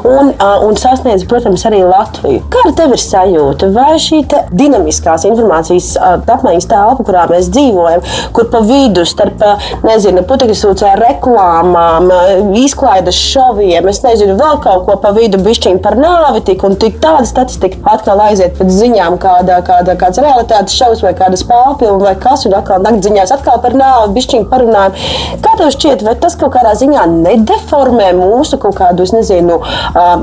[0.10, 0.32] un,
[0.68, 2.44] un sasniedz, protams, arī Latviju.
[2.54, 3.70] Kāda tev ir sajūta?
[3.76, 4.24] Vai šī
[4.56, 9.44] dinamiskās informācijas apmaiņas telpa, kurā mēs dzīvojam, kur pa vidu starp,
[9.86, 12.10] nezinu, putekļu sūcā reklāmām,
[12.62, 17.00] izklaides šoviem, es nezinu, vēl kaut ko pa vidu bišķiņu par nāvi tik un tik
[17.04, 22.10] tāda statistika atkal aiziet pēc ziņām kādā, kādā, kāds realitātes šovs vai kāda spēļu filma
[22.10, 24.98] vai kas, un atkal naktdziņās atkal par nāvi, bišķiņu parunājam.
[25.44, 29.60] Kā tev šķiet, vai tas kaut kādā ziņā nedeformē mūsu kaut kādu, es nezinu,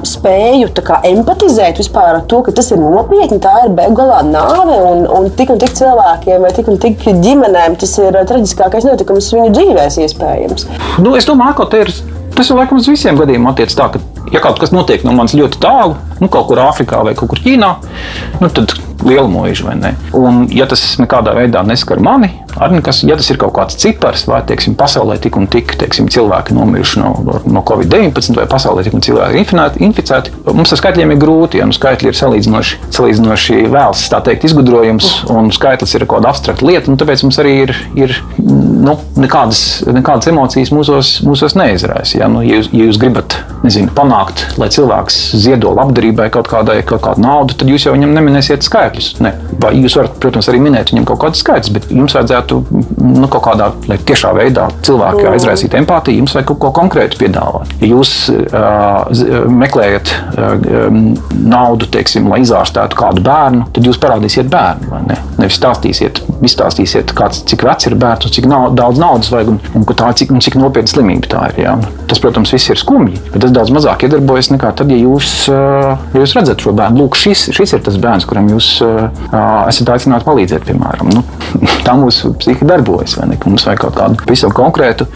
[0.08, 0.70] spēju
[1.12, 5.52] empatizēt vispār ar to, ka tas ir nopietni, tā ir beigās nāve un, un tik
[5.54, 10.66] un tik cilvēkiem vai tik un tik ģimenēm tas ir traģiskākais notikums viņu dzīvēs iespējams.
[11.02, 11.92] Nu, es domāju, ka ir
[12.32, 15.36] Tas jau laikam uz visiem gadījumiem attiecas tā, ka ja kaut kas notiek no manis
[15.38, 17.74] ļoti tālu, nu, kaut kur Āfrikā vai kaut kur Ķīnā,
[18.40, 19.92] nu, tad liela mūža, vai ne?
[20.16, 24.24] Un, ja tas nekādā veidā neskar mani, arī nekas, ja tas ir kaut kāds cipars,
[24.30, 27.12] vai teiksim, pasaulē tik un tik teiksim, cilvēki nomiruši no,
[27.50, 29.42] no Covid-19, vai pasaulē tik un cilvēki
[29.82, 34.46] inficēti, mums ar skaitļiem ir grūti, ja nu, skaitļi ir salīdzinoši, salīdzinoši vēls, tā teikt,
[34.48, 38.98] izgudrojums, un skaitlis ir kaut kāda abstrakta lieta, un tāpēc mums arī ir, ir nu,
[39.20, 42.20] nekādas, nekādas emocijas mūsos, mūsos neizraisa.
[42.20, 42.30] Ja?
[42.30, 44.11] Nu, ja, jūs, ja jūs gribat nezinu, panākt,
[44.60, 49.10] lai cilvēks ziedo labdarībai kaut, kādai, kaut kādu naudu, tad jūs jau viņam neminēsiet skaitļus.
[49.24, 49.34] Ne.
[49.62, 53.44] Vai jūs varat, protams, arī minēt viņam kaut kādus skaitļus, bet jums vajadzētu nu, kaut
[53.46, 53.70] kādā
[54.08, 57.72] tiešā veidā cilvēku aizraisīt empātiju, jums vajag kaut ko konkrētu piedāvāt.
[57.82, 60.88] Ja jūs uh, meklējat uh,
[61.32, 65.02] naudu, teiksim, lai izārstētu kādu bērnu, tad jūs parādīsiet bērnu.
[65.08, 65.18] Ne?
[65.40, 69.60] Nevis stāstīsiet, izstāstīsiet, kāds, cik vecs ir bērns un cik nav, daudz naudas vajag un,
[69.78, 71.62] un, tā, cik, un cik nopietna slimība tā ir.
[71.64, 71.76] Ja?
[72.10, 76.22] Tas, protams, viss ir skumji, bet tas daudz mazāk iedarbojas nekā tad, ja jūs, ja
[76.22, 77.02] jūs redzat šo bērnu.
[77.02, 81.12] Lūk, šis, šis ir tas bērns, kuram jūs esat aicināti palīdzēt, piemēram.
[81.16, 81.24] Nu,
[81.86, 83.18] tā mūsu psihi darbojas.
[83.22, 85.08] Mums vajag kaut kādu pavisam konkrētu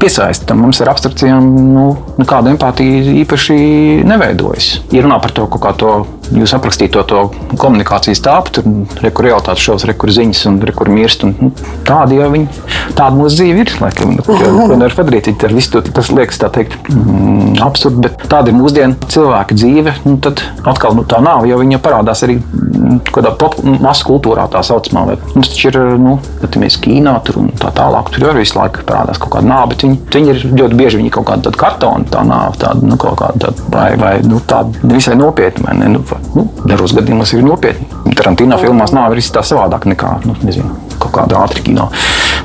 [0.00, 0.48] piesaisti.
[0.48, 1.86] Tam mums ar abstrakcijām nu,
[2.20, 3.58] nekāda empātija īpaši
[4.06, 4.70] neveidojas.
[4.94, 5.94] Ja runā par to kaut kā to
[6.32, 7.24] jūs aprakstīto to
[7.60, 11.24] komunikācijas tāpu, tur rekur realitātes šovs, rekur ziņas un rekur mirst.
[11.26, 11.50] Un, nu,
[11.86, 12.48] tāda jau viņi,
[12.96, 13.72] tāda mūsu dzīve ir.
[13.82, 18.26] Laikam, nu, ko, nevar padarīt, ar visu to, tas liekas tā teikt mm, absurdi, bet
[18.30, 19.96] tāda ir mūsdienu cilvēka dzīve.
[20.06, 23.34] Nu, tad atkal nu, tā nav, jo viņa parādās arī mm, kādā
[23.82, 25.06] masu kultūrā tā saucamā.
[25.10, 26.16] Vai, mums taču ir, nu,
[26.60, 29.86] mēs kīnā tur un tā tālāk, tur jau visu laiku parādās kaut kāda nāve, bet
[29.86, 33.48] viņi, viņi ir ļoti bieži viņi kaut kāda kartona, tā nāve, tāda, nu, kaut kāda,
[33.48, 35.74] tāda, vai, vai nu, tāda visai nopietna.
[35.84, 36.02] Nu,
[36.34, 37.88] nu, dažos gadījumos ir nopietni.
[38.14, 41.90] Tarantīna filmās nav arī tā savādāk nekā nu, nezinu, kaut kāda kino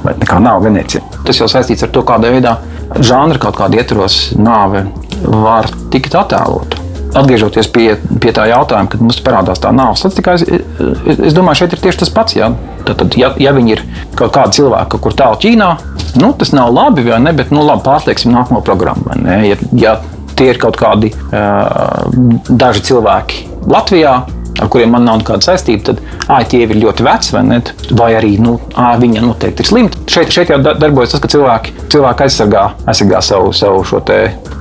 [0.03, 1.03] vai nekā nav Venecija.
[1.27, 2.57] Tas jau saistīts ar to, kādā veidā
[2.99, 4.85] žanra kaut kāda ietvaros nāve
[5.23, 6.85] var tikt attēlota.
[7.19, 7.87] Atgriežoties pie,
[8.21, 12.03] pie tā jautājuma, kad mums parādās tā nāves statistika, es, es, domāju, šeit ir tieši
[12.03, 12.35] tas pats.
[12.37, 12.51] Jā.
[12.85, 13.81] Tad, ja, ja viņi ir
[14.17, 15.71] kaut kādi cilvēki, kur tālu Ķīnā,
[16.21, 17.33] nu, tas nav labi, vai ne?
[17.35, 19.17] Bet, nu, labi, pārslēgsim nākamo programmu.
[19.25, 19.95] Ja, ja
[20.37, 22.05] tie ir kaut kādi uh,
[22.47, 24.13] daži cilvēki, Latvijā,
[24.59, 27.59] ar kuriem man nav nekāda saistība, tad tie ir ļoti veci, vai, ne?
[27.99, 30.01] vai arī nu, ah, viņa noteikti ir slimta.
[30.11, 34.03] Šeit, šeit jau darbojas tas, ka cilvēki, cilvēki aizsargā, aizsargā savu, savu šo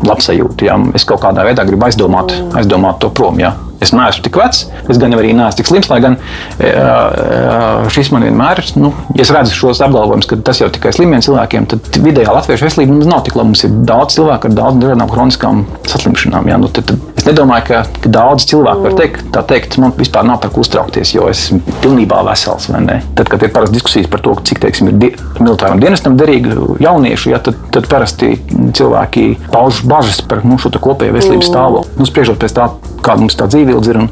[0.07, 0.69] labsajūtu.
[0.69, 0.79] Ja?
[0.95, 3.41] Es kaut kādā veidā gribu aizdomāt, aizdomāt to prom.
[3.43, 3.55] Ja?
[3.85, 6.17] Es neesmu tik vecs, es gan arī neesmu tik slims, lai gan
[6.59, 8.73] e, e, šis man vienmēr ir.
[8.81, 12.67] Nu, ja es redzu šos apgalvojumus, ka tas jau tikai slimiem cilvēkiem, tad vidējā latviešu
[12.67, 13.53] veselība mums nav tik laba.
[13.53, 16.51] Mums ir daudz cilvēku ar daudz dažādām kroniskām saslimšanām.
[16.51, 16.59] Ja?
[16.61, 20.27] Nu, tad, tad es nedomāju, ka, ka daudz cilvēku var teikt, tā teikt, man vispār
[20.27, 22.69] nav par ko uztraukties, jo es esmu pilnībā vesels.
[22.69, 27.33] Tad, kad ir parasti diskusijas par to, cik teiksim, ir di militāram dienestam derīgi jaunieši,
[27.33, 28.35] ja, tad, tad parasti
[28.77, 31.99] cilvēki pauž bažas par nu, šo kopējo veselības stāvokli.
[32.01, 32.69] Nu, spriežot pēc tā,
[33.05, 34.09] kāda mums tā dzīve dzīvildzi ir un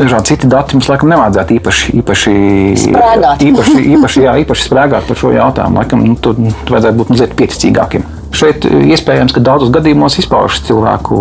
[0.00, 0.76] dažādi citi dati.
[0.76, 2.36] Mums laikam nevajadzētu īpaši, īpaši,
[2.84, 3.44] sprēgāt.
[3.48, 5.80] īpaši, īpaši, jā, īpaši sprēgāt par šo jautājumu.
[5.80, 8.08] Laikam nu, tur vajadzētu būt mazliet pieticīgākiem.
[8.30, 11.16] Šeit iespējams, ka daudzos gadījumos izpaužas cilvēku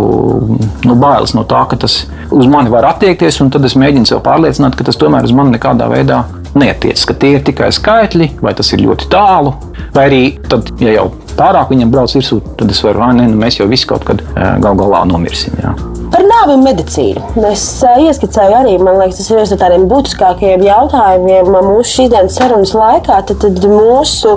[0.85, 4.21] nu, bailes no tā, ka tas uz mani var attiekties, un tad es mēģinu sev
[4.25, 6.21] pārliecināt, ka tas tomēr uz mani nekādā veidā
[6.53, 9.55] neatiecas, ka tie ir tikai skaitļi, vai tas ir ļoti tālu,
[9.95, 13.41] vai arī tad, ja jau pārāk viņam brauc virsū, tad es varu, vai ne, nu,
[13.41, 15.57] mēs jau visi kaut kad gal galā nomirsim.
[15.65, 15.73] Jā.
[16.19, 17.21] Par nāvi un medicīnu.
[17.47, 22.09] Es uh, ieskicēju arī, man liekas, tas ir viens no tādiem būtiskākajiem jautājumiem mūsu šīs
[22.11, 23.21] dienas sarunas laikā.
[23.29, 24.33] Tad, tad mūsu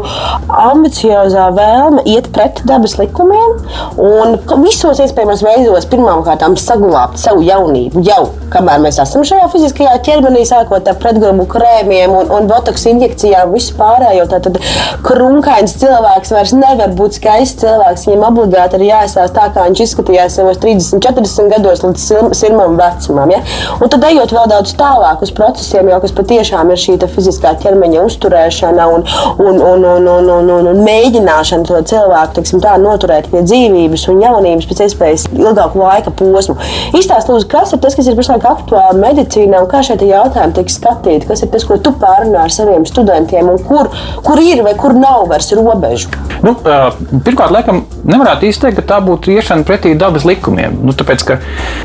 [0.47, 3.59] ambiciozā vēlme iet pret dabas likumiem
[3.99, 10.43] un visos iespējamos veidos pirmkārt saglabāt savu jaunību jau kamēr mēs esam šajā fiziskajā ķermenī,
[10.49, 14.27] sākot ar pretgrumu krēmiem un, un botoks injekcijām, vispārējo.
[14.33, 14.59] Tad
[15.07, 18.07] krunkains cilvēks vairs nevar būt skaists cilvēks.
[18.09, 22.77] Viņam obligāti ir jāizstāsta tā, kā viņš izskatījās savos 30, 40 gados gados līdz sirmam
[22.77, 23.31] vecumam.
[23.33, 23.41] Ja?
[23.81, 28.05] Un tad ejot vēl daudz tālāk uz procesiem, jau, kas patiešām ir šī fiziskā ķermeņa
[28.07, 29.05] uzturēšana un,
[29.39, 34.07] un, un, un, un, un, un, un mēģināšana to cilvēku tiksim, tā, noturēt pie dzīvības
[34.13, 36.57] un jaunības pēc iespējas ilgāku laika posmu.
[36.99, 40.73] Izstāst, lūdzu, kas ir tas, kas ir pašlaik aktuāli medicīnā un kā šie jautājumi tiek
[40.73, 41.29] skatīti?
[41.29, 43.91] Kas ir tas, ko tu pārunā ar saviem studentiem un kur,
[44.25, 46.13] kur ir vai kur nav vairs robežu?
[46.43, 50.81] Nu, pirmkārt, laikam, nevarētu īsti teikt, ka tā būtu iešana pretī dabas likumiem.
[50.83, 51.23] Nu, tāpēc,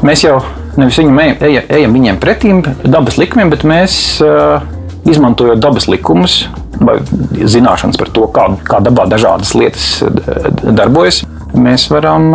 [0.06, 0.40] Mēs jau
[0.78, 4.62] nevis viņam ejam, ejam, viņiem pretīm dabas likumiem, bet mēs uh,
[5.10, 6.44] izmantojot dabas likumus
[6.78, 7.00] vai
[7.34, 9.88] zināšanas par to, kā, kā dabā dažādas lietas
[10.62, 11.24] darbojas.
[11.62, 12.30] Mēs varam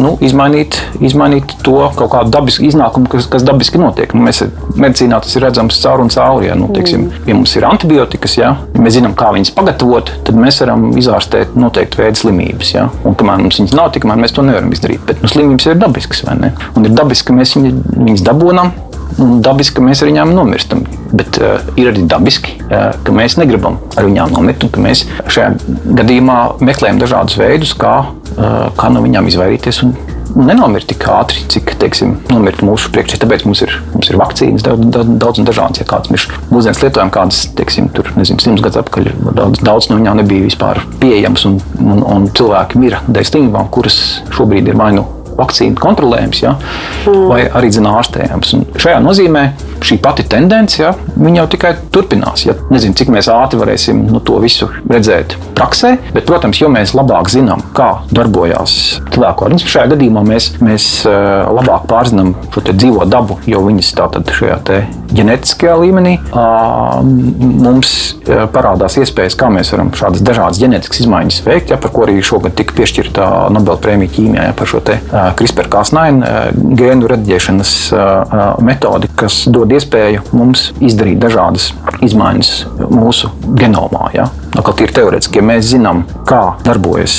[0.00, 4.14] nu, izmainīt, izmainīt to kaut kādu dabisku iznākumu, kas, kas dabiski notiek.
[4.16, 4.42] Nu, mēs
[4.76, 6.50] medicīnā tas ir redzams caur un cauri.
[6.50, 10.38] Ja, nu, teiksim, ja mums ir antibiotikas, ja, ja mēs zinām, kā viņas pagatavot, tad
[10.40, 12.74] mēs varam izārstēt noteiktu veidu slimības.
[12.76, 12.88] Ja.
[13.06, 15.02] Un kamēr mums viņas nav, tikmēr mēs to nevaram izdarīt.
[15.08, 16.54] Bet nu, slimības ir dabiskas, vai ne?
[16.76, 18.72] Un ir dabiski, ka mēs viņas dabūjam
[19.18, 20.84] dabiski, ka mēs ar viņām nomirstam.
[21.10, 25.50] Bet uh, ir arī dabiski, uh, ka mēs negribam ar viņām nomirt, mēs šajā
[25.98, 27.96] gadījumā meklējam dažādus veidus, kā,
[28.36, 29.84] uh, kā no viņām izvairīties.
[29.86, 29.96] Un,
[30.36, 33.20] nenomirt tik ātri, cik teiksim, nomirt mūsu priekšā.
[33.22, 35.82] Tāpēc mums ir, mums ir vakcīnas daudz, daudz, daudz un dažādas.
[35.82, 40.00] Ja kāds mēs mūsdienas lietojam, kādas, teiksim, tur, nezinu, simts gadus atpakaļ, daudz, daudz no
[40.00, 43.98] viņām nebija vispār pieejams, un, un, un cilvēki mira dēļ slimībām, kuras
[44.36, 45.06] šobrīd ir vai nu
[45.40, 46.54] vakcīnu kontrolējams, ja,
[47.06, 47.26] mm.
[47.30, 48.54] vai arī zina, ārstējams.
[48.56, 49.44] Un šajā nozīmē
[49.84, 50.92] šī pati tendence ja,
[51.36, 52.44] jau tikai turpinās.
[52.46, 52.56] Ja.
[52.72, 57.30] Nezinu, cik mēs ātri varēsim nu, to visu redzēt praksē, bet, protams, jo mēs labāk
[57.32, 58.76] zinām, kā darbojas
[59.10, 64.58] cilvēku organisms, šajā gadījumā mēs, mēs labāk pārzinām šo dzīvo dabu, jo viņas tātad šajā
[65.10, 67.92] ģenētiskajā līmenī mums
[68.54, 72.54] parādās iespējas, kā mēs varam šādas dažādas ģenētiskas izmaiņas veikt, ja, par ko arī šogad
[72.58, 77.74] tika piešķirta Nobel prēmija ķīmijā ja, par šo te eh, CRISPR-Cas9 gēnu rediģēšanas
[78.66, 81.70] metodi, kas dod iespēju mums izdarīt dažādas
[82.04, 82.52] izmaiņas
[82.90, 84.10] mūsu genomā.
[84.16, 84.28] Ja?
[84.50, 87.16] Atkal ir teorētiski, ja mēs zinām, kā darbojas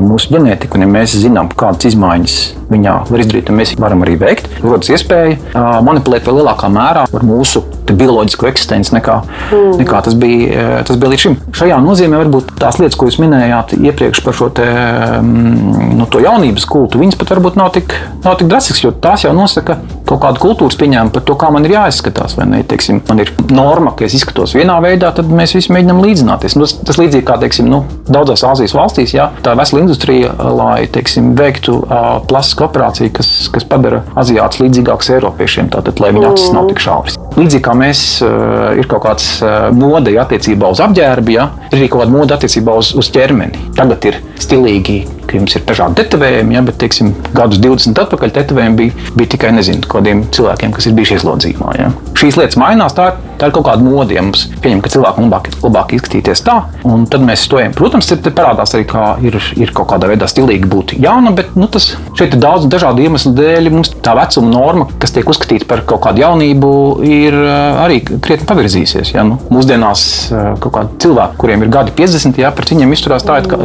[0.00, 2.36] mūsu ģenētika, un ja mēs zinām, kādas izmaiņas
[2.70, 4.48] viņā var izdarīt, tad mēs varam arī veikt.
[4.64, 5.36] Rodas iespēja
[5.84, 9.18] manipulēt vēl lielākā mērā ar mūsu bioloģisko eksistenci nekā,
[9.52, 9.74] mm.
[9.82, 11.36] nekā tas, bija, tas bija līdz šim.
[11.54, 14.64] Šajā nozīmē varbūt tās lietas, ko jūs minējāt iepriekš par šo te,
[15.20, 19.78] nu, jaunības kultu, viņas pat varbūt nav tik, nav tik drastiskas, jo tās jau nosaka
[20.04, 22.36] kaut kādu kultūras pieņēmumu par to, kā man ir jāizskatās.
[22.44, 26.58] Ne, teiksim, man ir norma, ka es izskatos vienā veidā, tad mēs visi mēģinām līdzināties.
[26.60, 31.32] Nu, tas līdzīgi kā teiksim, nu, daudzās Āzijas valstīs, jā, tā vesela industrija, lai teiksim,
[31.38, 36.68] veiktu uh, plastisku operāciju, kas, kas padara aziātus līdzīgākus Eiropiešiem, tātad, lai viņu acis nav
[36.70, 37.18] tik šaubas.
[37.38, 41.88] Līdzīgi kā mēs, uh, ir kaut kāds uh, mode attiecībā uz apģērbu, ja, ir arī
[41.88, 43.72] kaut kāda mode attiecībā uz, uz ķermeni.
[43.78, 48.80] Tagad ir stilīgi ka jums ir dažādi tetovējumi, ja, bet, teiksim, gadus 20 atpakaļ tetovējumi
[48.80, 51.76] bija, bija tikai nezinu, kādiem cilvēkiem, kas ir bijuši ieslodzījumā.
[51.80, 51.92] Ja.
[52.18, 54.14] Šīs lietas mainās, tā, tā ir kaut kāda mode.
[54.14, 56.56] Ja mums pieņem, ka cilvēkam labāk, labāk izskatīties tā,
[56.86, 57.74] un tad mēs to ejam.
[57.76, 61.68] Protams, te parādās arī, ka ir, ir kaut kādā veidā stilīgi būt jauna, bet nu,
[61.70, 63.70] tas šeit ir daudz dažādu iemeslu dēļ.
[63.74, 66.72] Mums tā vecuma norma, kas tiek uzskatīta par kaut kādu jaunību,
[67.08, 69.14] ir eh, arī krietni pavirzījusies.
[69.16, 69.26] Ja.
[69.26, 73.40] Nu, mūsdienās eh, kaut kādi cilvēki, kuriem ir gadi 50, ja, pret viņiem izturās tā,
[73.48, 73.58] ka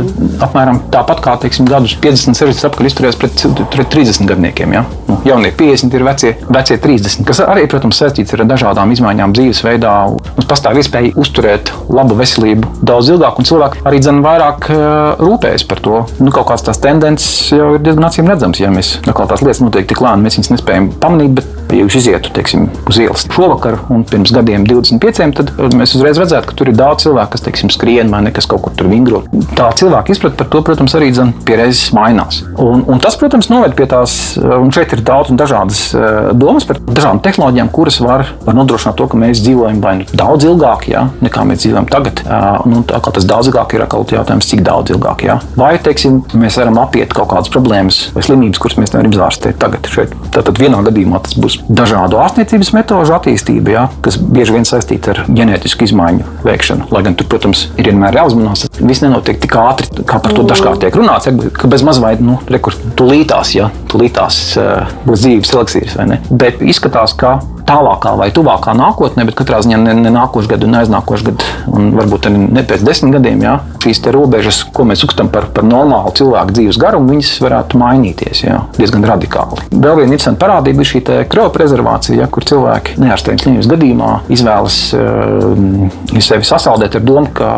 [0.47, 4.73] apmēram tāpat kā teiksim, gadus 50, 60 apakaļ izturējās pret, pret 30 gadniekiem.
[4.77, 4.83] Ja?
[5.09, 9.93] Nu, jaunie 50 ir vecie, vecie 30, kas arī, protams, saistīts ar dažādām izmaiņām dzīvesveidā.
[10.37, 15.65] Mums pastāv iespēja uzturēt labu veselību daudz ilgāk, un cilvēki arī dzen vairāk uh, rūpējas
[15.69, 16.03] par to.
[16.21, 18.61] Nu, kaut kādas tās tendences jau ir diezgan acīm redzamas.
[18.61, 21.39] Ja mēs kā tās lietas notiek tik lēni, mēs viņas nespējam pamanīt.
[21.39, 26.17] Bet, ja jūs izietu teiksim, uz ielas šovakar un pirms gadiem 25, tad mēs uzreiz
[26.17, 29.21] redzētu, ka tur ir daudz cilvēku, kas teiksim, skrien vai nekas kaut kur tur vingro.
[29.57, 32.41] Tā cilvēka izpratne par to, protams, arī dzen pie reizes mainās.
[32.59, 36.67] Un, un tas, protams, noved pie tās, un šeit ir daudz un dažādas eh, domas
[36.69, 40.87] par dažādām tehnoloģijām, kuras var, var nodrošināt to, ka mēs dzīvojam vai nu daudz ilgāk,
[40.91, 42.23] ja, nekā mēs dzīvojam tagad.
[42.69, 45.23] Nu, tā kā tas daudz ilgāk ir atkal jautājums, cik daudz ilgāk.
[45.27, 45.39] Ja.
[45.59, 49.87] Vai, teiksim, mēs varam apiet kaut kādas problēmas vai slimības, kuras mēs nevaram izārstēt tagad.
[49.89, 50.13] Šeit.
[50.35, 55.21] Tātad vienā gadījumā tas būs dažādu ārstniecības metožu attīstība, ja, kas bieži vien saistīta ar
[55.27, 56.89] ģenētisku izmaiņu veikšanu.
[56.93, 60.45] Lai gan tur, protams, ir vienmēr jāuzmanās, tas viss nenotiek tik ātri, kā par to
[60.49, 61.28] dažkārt tiek runāts.
[61.29, 66.19] Ja, ka bez mazliet, nu, rekur, tulītās, ja, tulītās uh, būs dzīves eliksīrs, vai ne?
[66.29, 67.37] Bet izskatās, ka
[67.69, 71.91] tālākā vai tuvākā nākotnē, bet katrā ziņā ne, ne nākošais gads, ne aiznākošais gads, un
[71.97, 76.13] varbūt arī ne pēc desmit gadiem, jā, šīs robežas, ko mēs uzskatām par, par normālu
[76.17, 79.67] cilvēku dzīves garumu, viņas varētu mainīties jā, diezgan radikāli.
[79.71, 86.19] Vēl viena interesanta parādība ir šī krioprezervācija, ja, kur cilvēki neārstējums slimības gadījumā izvēlas uh,
[86.29, 87.49] sevi sasaldēt ar domu, ka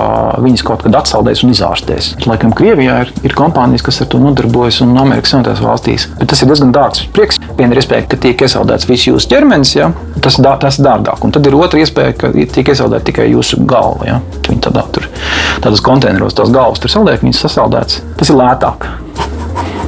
[0.42, 2.12] viņas kaut kad atsaldēs un izārstēs.
[2.30, 6.08] Laikam Krievijā ir, ir kompānijas, kas ar to nodarbojas, un Amerikas Savienotās valstīs.
[6.20, 7.40] Bet tas ir diezgan dārgs prieks.
[7.58, 9.76] Viena ir iespēja, ka tiek iesaldēts viss jūsu ķermenis.
[9.78, 9.92] Ja?
[10.22, 11.24] Tas, dā, tas ir dārgāk.
[11.26, 14.08] Un tad ir otra iespēja, ka tiek iesaldēta tikai jūsu galva.
[14.10, 14.20] Ja?
[14.48, 15.08] Viņi tādā, tur,
[15.64, 18.02] tādos konteineros tās galvas tur saldē, viņas sasaldētas.
[18.20, 18.90] Tas ir lētāk.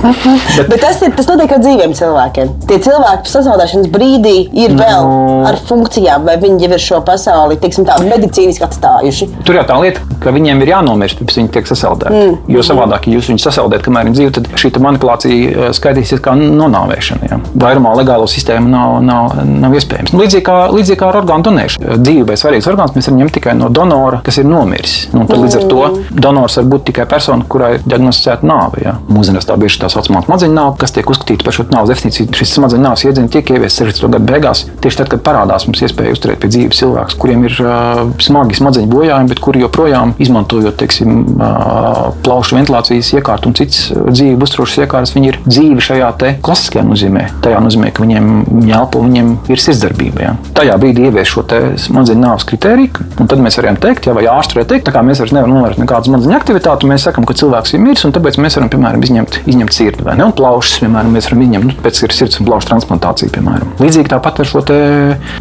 [0.04, 2.52] Bet, bet tas, ir, tas notiek ar dzīviem cilvēkiem.
[2.70, 5.38] Tie cilvēki sasaldēšanas brīdī ir vēl no.
[5.50, 9.30] ar funkcijām, vai viņi jau ir šo pasauli tiksim, tā, medicīniski atstājuši.
[9.48, 12.20] Tur jau tā lieta, ka viņiem ir jānomirst, pirms viņi tiek sasaldēti.
[12.20, 12.56] Mm.
[12.56, 16.36] Jo savādāk, ja jūs viņus sasaldējat, kamēr viņi dzīvo, tad šī manipulācija eh, skaitīsies kā
[16.40, 17.30] nonāvēšana.
[17.30, 17.40] Ja.
[17.64, 20.14] Vairumā legālo sistēmu nav, nav, nav iespējams.
[20.18, 22.00] Līdzīgi kā, līdzīgi kā ar orgānu donēšanu.
[22.04, 24.96] Dzīvībai svarīgs orgāns mēs varam ņemt tikai no donora, kas ir nomiris.
[25.14, 26.22] Nu, līdz ar to mm.
[26.26, 28.84] donors var būt tikai persona, kurai diagnosticēta nāve.
[28.84, 28.96] Ja.
[29.12, 32.34] Mūsdienās tā bieži tā saucamā smadzeņu nāve, kas tiek uzskatīta par šo nāves definīciju.
[32.38, 34.10] Šis smadzeņu nāves iedziens tiek ieviests 60.
[34.16, 38.02] gadu beigās, tieši tad, kad parādās mums iespēja uzturēt pie dzīves cilvēkus, kuriem ir uh,
[38.24, 44.40] smagi smadzeņu bojājumi, bet kuri joprojām izmantojot teiksim, uh, plaušu ventilācijas iekārtu un citas dzīvi
[44.48, 46.12] uzturošas iekārtas, viņi ir dzīvi šajā
[46.44, 47.26] klasiskajā nozīmē.
[47.44, 50.24] Tajā nozīmē, ka viņiem elpo, viņiem ir sirdsdarbība.
[50.24, 50.34] Ja.
[50.58, 51.44] Tajā brīdī ievies šo
[51.84, 55.22] smadzeņu nāves kritēriju, un tad mēs varam teikt, ja, vai ārsts varētu teikt, ka mēs
[55.22, 58.58] vairs nevaram novērst nekādu smadzeņu aktivitāti, mēs sakām, ka cilvēks ir miris, un tāpēc mēs
[58.60, 62.02] varam, piemēram, izņemt, izņemt sirdi vai ne, un plaušas, piemēram, mēs varam izņemt, nu, pēc
[62.06, 63.74] ir sirds un plaušu transplantācija, piemēram.
[63.84, 64.64] Līdzīgi tāpat ar šo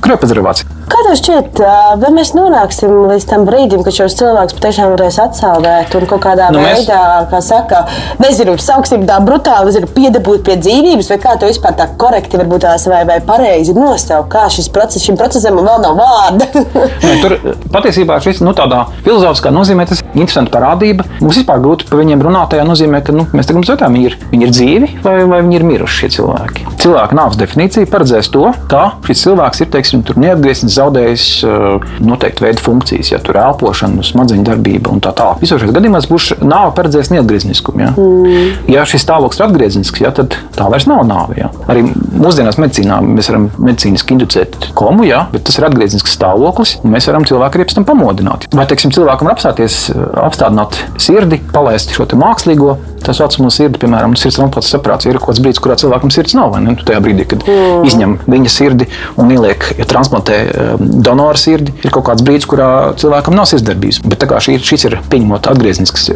[0.03, 0.79] krēpazervāciju.
[0.93, 1.61] Kā tev šķiet,
[2.03, 6.51] vai mēs nonāksim līdz tam brīdim, kad šos cilvēkus patiešām varēs atsaldēt un kaut kādā
[6.53, 7.29] nu, veidā, mēs...
[7.31, 7.83] kā saka,
[8.21, 12.67] nezinu, sauksim tā brutāli, nezinu, piedabūt pie dzīvības, vai kā to vispār tā korekti varbūt
[12.67, 16.51] tās vai, vai pareizi nosaukt, kā šis process, šim procesam vēl nav vārda.
[17.07, 17.37] Nē, tur
[17.73, 21.07] patiesībā šis, nu, tādā filozofiskā nozīmē tas ir interesanti parādība.
[21.23, 24.47] Mums vispār grūti par viņiem runāt tajā nozīmē, ka nu, mēs tagad jautājam, ir, viņi
[24.47, 26.67] ir dzīvi vai, vai viņi ir miruši šie cilvēki.
[26.83, 32.63] Cilvēka nāves definīcija paredzēs to, ka šis cilvēks ir, teiksim, neatgrieznis zaudējis uh, noteiktu veidu
[32.63, 35.43] funkcijas, ja tur ir elpošana, smadzeņu darbība un tā tālāk.
[35.43, 37.83] Visos šajos gadījumos būs nāve paredzējusi neatgriezniskumu.
[37.83, 37.93] Ja?
[37.97, 38.73] Mm.
[38.73, 41.39] ja šis stāvoklis ir atgrieznisks, ja, tad tā vairs nav nāve.
[41.39, 41.53] Ja?
[41.71, 45.27] Arī mūsdienās medicīnā mēs varam medicīniski inducēt komu, ja?
[45.33, 48.49] bet tas ir atgrieznisks stāvoklis, mēs varam cilvēku arī pēc tam pamodināt.
[48.53, 49.85] Vai, teiksim, cilvēkam var apstāties,
[50.23, 52.77] apstādināt sirdi, palaist šo mākslīgo
[53.07, 56.57] tā saucamo sirdi, piemēram, sirds transplantācijas operācija ir kaut kāds brīdis, kurā cilvēkam sirds nav.
[56.63, 56.75] Ne?
[56.87, 57.87] Tajā brīdī, kad mm.
[57.89, 58.89] izņem viņa sirdi
[59.21, 60.39] un ieliek, ja transplantē
[60.79, 62.69] donora sirdi, ir kaut kāds brīdis, kurā
[63.01, 64.03] cilvēkam nav sirdsdarbības.
[64.07, 66.09] Bet tā kā šī, šis ir pieņemot atgrieznisks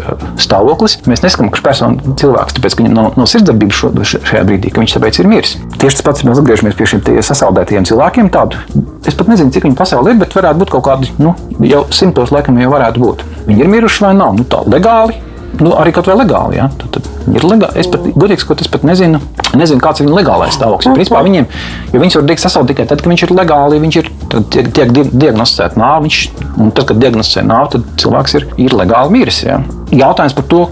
[0.42, 4.72] stāvoklis, mēs neskatām, ka persona cilvēks, tāpēc, ka viņam nav, nav sirdsdarbības šo, šajā brīdī,
[4.72, 5.56] ka viņš tāpēc ir miris.
[5.76, 8.32] Tieši tas pats, mēs atgriežamies pie šiem sasaldētajiem cilvēkiem.
[8.34, 8.60] Tādu.
[9.06, 11.34] Es pat nezinu, cik viņi pasaulē ir, bet varētu būt kaut kādi, nu,
[11.66, 13.24] jau simtos laikam jau varētu būt.
[13.46, 14.36] Viņi ir miruši vai nav?
[14.36, 15.25] Nu, tā legāli
[15.60, 16.58] nu, arī kaut vai legāli.
[16.58, 16.68] Ja?
[16.80, 17.80] Tad, tad ir legāli.
[17.82, 19.20] Es pat, godīgi sakot, es pat nezinu,
[19.56, 20.92] nezinu kāds ir viņa legālais stāvoklis.
[20.96, 21.48] Principā viņiem,
[21.92, 24.10] jo viņus var tikt sasaukt tikai tad, kad viņš ir legāli, viņš ir
[24.54, 26.06] tiek, tiek diagnosticēta nāve.
[26.06, 26.20] Viņš,
[26.62, 29.42] un tad, kad diagnosticē nāvi, tad cilvēks ir, ir legāli miris.
[29.46, 29.60] Ja?
[29.94, 30.64] Jautājums par to,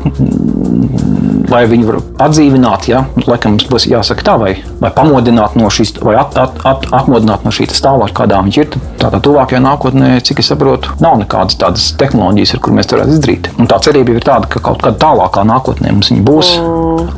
[1.54, 5.94] vai viņu var atdzīvināt, ja laikam mums būs jāsaka tā, vai, vai pamodināt no šīs,
[6.04, 8.78] vai at, at, at, atmodināt no šī stāvokļa, kādā viņš ir.
[9.00, 13.16] Tādā tuvākajā nākotnē, cik es saprotu, nav nekādas tādas tehnoloģijas, ar kurām mēs to varētu
[13.16, 13.50] izdarīt.
[13.58, 16.54] Un tā cerība ir tāda, ka kaut kādā tālākā nākotnē mums viņa būs,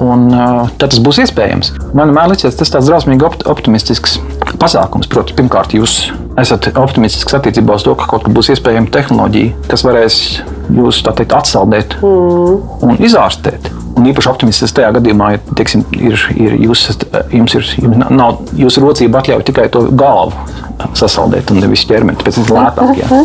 [0.05, 1.73] un uh, tad tas būs iespējams.
[1.97, 4.19] Man liekas, tas tāds drausmīgi opt optimistisks
[4.61, 5.09] pasākums.
[5.11, 5.99] Protams, pirmkārt, jūs
[6.41, 10.21] esat optimistisks attiecībā uz to, ka kaut kad būs iespējama tehnoloģija, kas varēs
[10.77, 12.85] jūs teikt, atsaldēt mm.
[12.87, 13.71] un izārstēt.
[13.97, 16.85] Un īpaši optimistisks tajā gadījumā, ja teiksim, ir, ir, jūs,
[17.33, 20.37] jums ir jums nav, jūsu rocība atļauj tikai to galvu
[20.97, 22.19] sasaldēt un nevis ķermeni.
[22.21, 22.91] Tāpēc tas ir lētāk.
[23.01, 23.21] Jā.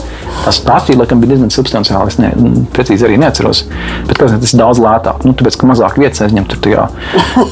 [0.45, 2.13] Tas atšķirīgi, laikam, bija diezgan substanciāli.
[2.13, 2.29] Es ne,
[2.75, 3.65] precīzi arī neatceros.
[4.07, 5.25] Bet tas ir daudz lētāk.
[5.27, 6.87] Nu, tāpēc, ka mazāk vietas aizņem tur tajā,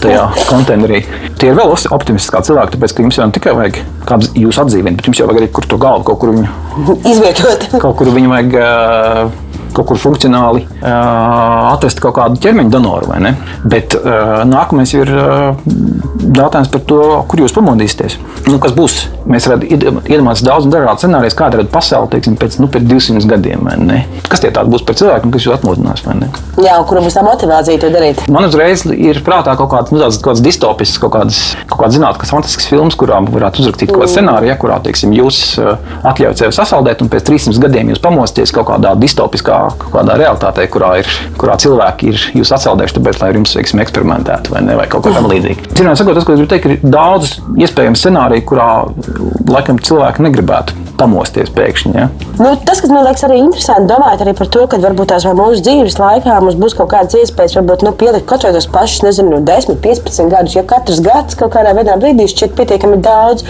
[0.06, 1.04] tajā konteinerī.
[1.42, 5.00] Tie ir vēl optimistiskā cilvēki, tāpēc, ka jums jau ne tikai vajag kādu jūsu atzīmēt,
[5.02, 7.70] bet jums jau vajag arī kur to galvu kaut kur viņu izvietot.
[7.84, 8.60] Kaut kur viņu vajag.
[8.64, 9.49] Uh,
[9.80, 13.12] kaut kur funkcionāli atrast kaut kādu ķermeņa donoru.
[13.70, 13.96] Bet
[14.50, 15.12] nākamais ir
[16.36, 18.18] jautājums par to, kur jūs pamodīsieties.
[18.50, 19.00] Nu, kas būs?
[19.30, 23.68] Mēs iedomājamies daudz un dažādu scenāriju, kāda ir pasaule teiksim, pēc, nu, pēc 200 gadiem.
[24.30, 26.04] Kas tie būs par cilvēkiem, kas jūs atmodinās?
[26.60, 28.24] Jā, kuram būs tā motivācija to darīt?
[28.32, 32.34] Man uzreiz ir prātā kaut kāds, nu, tāds, kāds distopisks, kaut kāds, kaut kāds zinātnisks,
[32.34, 34.16] fantastisks filmas, kurām varētu uzrakstīt kaut kādu mm.
[34.16, 38.96] scenāriju, kurā teiksim, jūs atļaujat sevi sasaldēt, un pēc 300 gadiem jūs pamosties kaut kādā
[39.00, 43.56] distopiskā kaut kādā realitātē, kurā, ir, kurā cilvēki ir jūs atceldējuši, tāpēc, lai ar jums
[43.60, 45.72] veiksim, eksperimentētu vai, ne, vai kaut ko tamlīdzīgu.
[45.78, 48.70] Zinām, sakot, tas, ko es gribu teikt, ir daudz iespējamu scenāriju, kurā
[49.50, 51.94] laikam cilvēki negribētu pamosties pēkšņi.
[51.96, 52.08] Ja?
[52.40, 55.64] Nu, tas, kas man liekas arī interesanti, domājot arī par to, ka varbūt tās mūsu
[55.66, 59.80] dzīves laikā mums būs kaut kādas iespējas, varbūt nu, pielikt katru tos pašus, nezinu, 10,
[59.84, 63.46] 15 gadus, jo katrs gads kaut kādā veidā brīdī šķiet pietiekami daudz.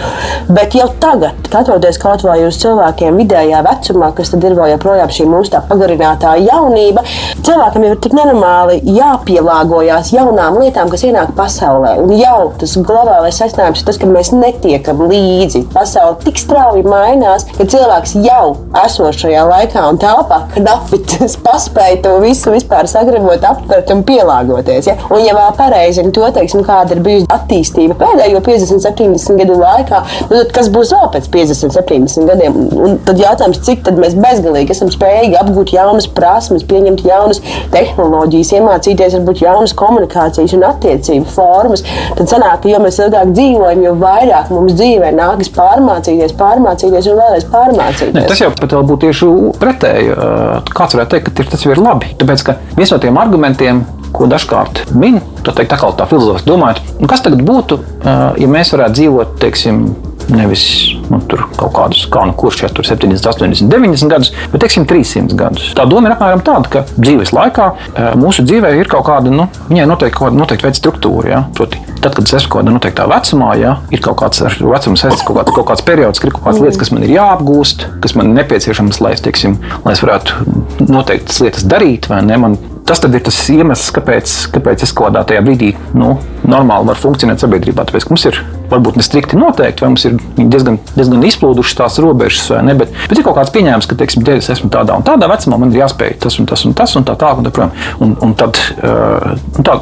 [0.50, 5.12] Bet jau tagad, skatoties kaut vai uz cilvēkiem vidējā vecumā, kas tad ir vēl joprojām
[5.14, 7.04] šī mūsu tā pagarinātā jaunība,
[7.46, 11.96] cilvēkam jau ir tik nenormāli jāpielāgojas jaunām lietām, kas ienāk pasaulē.
[12.02, 15.64] Un jau tas globālais secinājums ir tas, ka mēs netiekam līdzi.
[15.74, 21.00] Pasaule tik strauji mainās gadās, kad cilvēks jau esošajā laikā un telpā knapi
[21.46, 24.88] paspēja to visu vispār sagrabot, aptvert un pielāgoties.
[24.88, 24.96] Ja?
[25.10, 30.02] Un, ja vēl pareizi to teiksim, kāda ir bijusi attīstība pēdējo 50, 70 gadu laikā,
[30.30, 32.58] nu, tad kas būs vēl pēc 50, 70 gadiem?
[32.80, 37.42] Un tad jautājums, cik mēs bezgalīgi esam spējīgi apgūt jaunas prasmes, pieņemt jaunas
[37.74, 41.84] tehnoloģijas, iemācīties varbūt jaunas komunikācijas un attiecību formas.
[42.18, 47.20] Tad sanāk, ka jo mēs ilgāk dzīvojam, jo vairāk mums dzīvē nākas pārmācīties, pārmācīties un
[47.30, 48.14] vēlreiz pārmācīties.
[48.16, 50.12] Ne, tas jau pat būtu tieši pretēji.
[50.74, 52.12] Kāds varētu teikt, ka tas ir labi.
[52.20, 56.50] Tāpēc, ka viens no tiem argumentiem, ko dažkārt min, tā teikt, tā kā tā filozofiski
[56.50, 57.80] domājot, kas tagad būtu,
[58.40, 59.84] ja mēs varētu dzīvot, teiksim,
[60.30, 60.64] nevis
[61.10, 61.18] nu,
[61.58, 65.70] kaut kādus, kā nu kurš jau tur 70, 80, 90 gadus, bet teiksim 300 gadus.
[65.76, 67.66] Tā doma ir apmēram tāda, ka dzīves laikā
[68.20, 71.32] mūsu dzīvē ir kaut kāda, nu, viņai noteikti kaut kāda noteikta veida struktūra.
[71.32, 71.42] Ja?
[71.56, 75.36] Proti, tad, kad es esmu kaut kādā noteiktā vecumā, ja, ir kaut kāds vecums, kaut,
[75.40, 78.42] kāds, kaut kāds periods, ir kaut kādas lietas, kas man ir jāapgūst, kas man ir
[78.42, 82.38] nepieciešamas, lai es, teiksim, lai es varētu noteiktas lietas darīt, vai ne?
[82.40, 82.60] Man
[82.90, 87.38] Tas ir tas iemesls, kāpēc, kāpēc es kaut kādā tajā brīdī nu, normāli varu funkcionēt
[87.38, 87.84] sabiedrībā.
[87.86, 88.40] Tāpēc mums ir
[88.72, 92.74] varbūt ne strikti noteikti, vai mums ir diezgan, diezgan izplūdušas tās robežas, vai ne.
[92.80, 95.60] Bet, bet ir kaut kāds pieņēmums, ka, teiksim, ja es esmu tādā un tādā vecumā,
[95.62, 97.44] man ir jāspēj tas un tas un tas un tā tālāk.
[97.44, 97.68] Un, tā,
[98.02, 99.78] un, un tad, uh, un tā,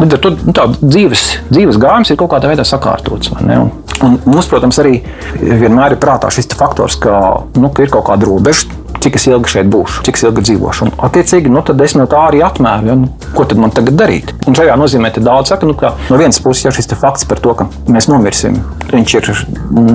[0.00, 3.36] līdz ar to nu, dzīves, dzīves gājums ir kaut kādā veidā sakārtots.
[3.38, 3.70] Un,
[4.02, 4.98] un mums, protams, arī
[5.38, 7.22] vienmēr ir prātā šis faktors, ka,
[7.54, 8.66] nu, ka ir kaut kāda robeža
[9.04, 10.88] cik ilgi šeit būšu, cik ilgi dzīvošu.
[10.88, 13.98] Un, attiecīgi, nu, tad es no tā arī atmēru, ja, nu, ko tad man tagad
[13.98, 14.32] darīt.
[14.48, 17.54] Un šajā nozīmē daudz saka, nu, ka no vienas puses jau šis fakts par to,
[17.58, 18.60] ka mēs nomirsim,
[18.92, 19.30] viņš ir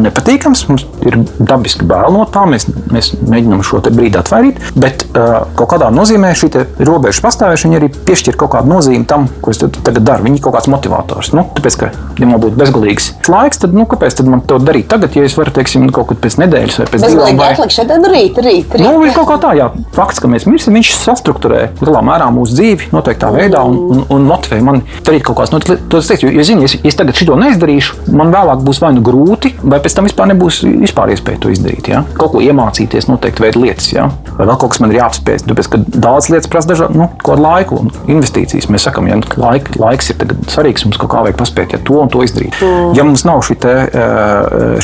[0.04, 5.44] nepatīkams, mums ir dabiski bail no tā, mēs, mēs mēģinām šo brīdi atvairīt, bet uh,
[5.58, 6.52] kaut kādā nozīmē šī
[6.84, 10.28] robeža pastāvēšana arī piešķir kaut kādu nozīmi tam, ko es tagad daru.
[10.28, 11.32] Viņi ir kaut kāds motivators.
[11.36, 14.90] Nu, tāpēc, ka, ja man būtu bezgalīgs laiks, tad nu, kāpēc tad man to darīt
[14.92, 17.14] tagad, ja es varu, teiksim, kaut kad pēc nedēļas vai pēc divām?
[17.14, 18.86] Bezgalīgi atlikšana, tad rīt, rīt, rīt.
[18.86, 19.70] Nu, ir kaut kā tā, jā.
[19.96, 24.28] Fakts, ka mēs mirsim, viņš sastruktūrē lielā mērā mūsu dzīvi noteiktā veidā un, un, un
[24.30, 26.24] motivē man darīt kaut kādas lietas.
[26.24, 29.80] Jo, jo zini, ja es tagad šo neizdarīšu, man vēlāk būs vai nu grūti, vai
[29.84, 31.90] pēc tam vispār nebūs vispār iespēja to izdarīt.
[31.92, 32.04] Ja?
[32.20, 34.10] Kaut ko iemācīties, noteikti veidu lietas, ja?
[34.38, 35.44] vai vēl kaut kas man ir jāapspēj.
[35.50, 37.10] Tāpēc, ka daudz lietas prasa dažādu nu,
[37.44, 38.70] laiku un investīcijas.
[38.74, 42.00] Mēs sakām, ja nu, laik, laiks ir svarīgs, mums kaut kā vajag paspēt ja to
[42.02, 42.58] un to izdarīt.
[42.62, 42.96] Mm.
[42.98, 43.76] Ja mums nav šī, te,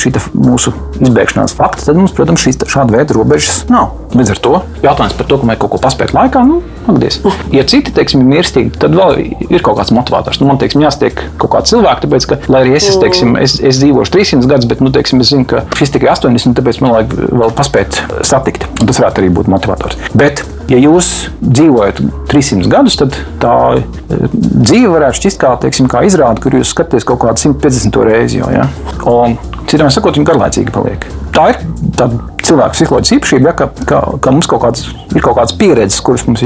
[0.00, 3.99] šī te mūsu izbēgšanās fakta, tad mums, protams, šīs, šāda veida robežas nav.
[4.10, 7.20] Līdz ar to jautājums par to, ka vajag kaut ko paspēt laikā, nu, atgadies.
[7.54, 10.40] Ja citi, teiksim, ir mirstīgi, tad vēl ir kaut kāds motivators.
[10.42, 13.58] Nu, man, teiksim, jāstiek kaut kāds cilvēks, tāpēc, ka, lai arī es, es, teiksim, es,
[13.62, 16.96] es dzīvošu 300 gadus, bet, nu, teiksim, es zinu, ka šis tikai 80, tāpēc man
[16.96, 18.66] vajag vēl paspēt satikt.
[18.80, 19.98] Un tas varētu arī būt motivators.
[20.18, 20.42] Bet,
[20.72, 21.12] ja jūs
[21.44, 23.84] dzīvojat 300 gadus, tad tā e,
[24.34, 28.40] dzīve varētu šķist kā, teiksim, kā izrāde, kur jūs skatāties kaut kādu 150 reizi.
[28.42, 28.66] Jau, ja?
[29.10, 29.38] Un,
[29.70, 31.06] citām sakot, viņi garlaicīgi paliek.
[31.34, 31.60] Tā ir
[31.98, 32.18] tāda
[32.50, 36.26] cilvēku psiholoģijas īpašība, ja, ka, ka, ka mums kaut kāds, ir kaut kādas pieredzes, kuras,
[36.28, 36.44] mums,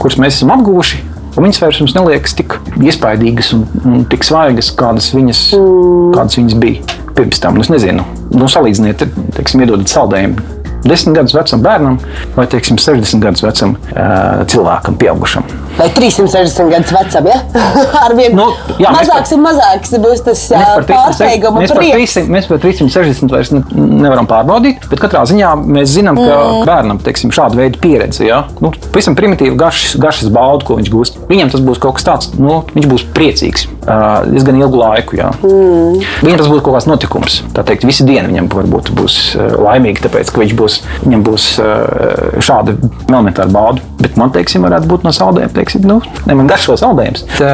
[0.00, 1.02] kuras mēs esam apguvuši.
[1.36, 6.14] Viņas vairs mums neliekas tik iespaidīgas un, un tik svaigas, kādas viņas, mm.
[6.16, 7.58] kādas viņas bija pirms tam.
[7.58, 9.04] Nu, es nezinu, nu, salīdziniet,
[9.36, 10.55] teiksim, iedodat saldējumu
[10.90, 12.00] 10 gadus vecam bērnam
[12.36, 15.46] vai teiksim, 60 gadus vecam uh, cilvēkam, pieaugušam.
[15.76, 17.40] Vai 360 gadus vecam, ja?
[18.04, 18.46] Ar vienu nu,
[18.80, 20.44] jā, mazāks un mazāks būs tas
[20.88, 21.74] pārsteiguma mēs.
[21.74, 26.62] Par 300, mēs par 360 vairs nevaram pārbaudīt, bet katrā ziņā mēs zinām, ka mm.
[26.68, 28.44] bērnam teiksim, šāda veida pieredze, ja?
[28.64, 31.20] nu, pavisam primitīva garšas, garšas bauda, ko viņš gūst.
[31.28, 35.20] Viņam tas būs kaut kas tāds, nu, viņš būs priecīgs uh, diezgan ilgu laiku.
[35.20, 35.32] Ja?
[35.42, 36.00] Mm.
[36.24, 37.40] Viņam tas būs kaut kāds notikums.
[37.56, 41.46] Tā teikt, visi diena viņam varbūt būs laimīga, tāpēc, ka viņš būs būs, viņam būs
[41.62, 42.76] eh, šāda
[43.08, 43.82] elementāra bauda.
[44.00, 47.24] Bet man, teiksim, varētu būt no saldējuma, teiksim, nu, ne man garšo saldējums.
[47.38, 47.52] Tā,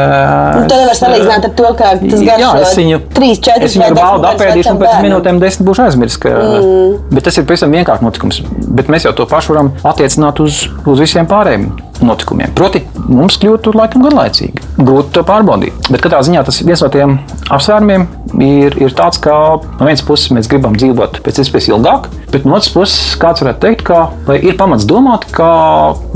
[0.57, 3.79] nu, to nevar salīdzināt ar to, ka tas garšo jā, es viņu, 3, 4, es
[3.79, 6.21] viņu baudu apēdīšu un pēc minūtēm desmit būšu aizmirsis.
[6.23, 6.99] Ka, mm.
[7.15, 8.43] Bet tas ir pavisam vienkāršs notikums.
[8.73, 11.71] Bet mēs jau to pašu varam attiecināt uz, uz visiem pārējiem
[12.07, 12.53] notikumiem.
[12.57, 14.63] Proti, mums kļūtu laikam garlaicīgi.
[14.79, 15.91] Grūti to pārbaudīt.
[15.91, 17.19] Bet katrā ziņā tas viens no tiem
[17.53, 18.07] apsvērumiem
[18.43, 22.57] ir, ir tāds, ka no vienas puses mēs gribam dzīvot pēc iespējas ilgāk, bet no
[22.57, 25.49] otras puses kāds varētu teikt, ka ir pamats domāt, ka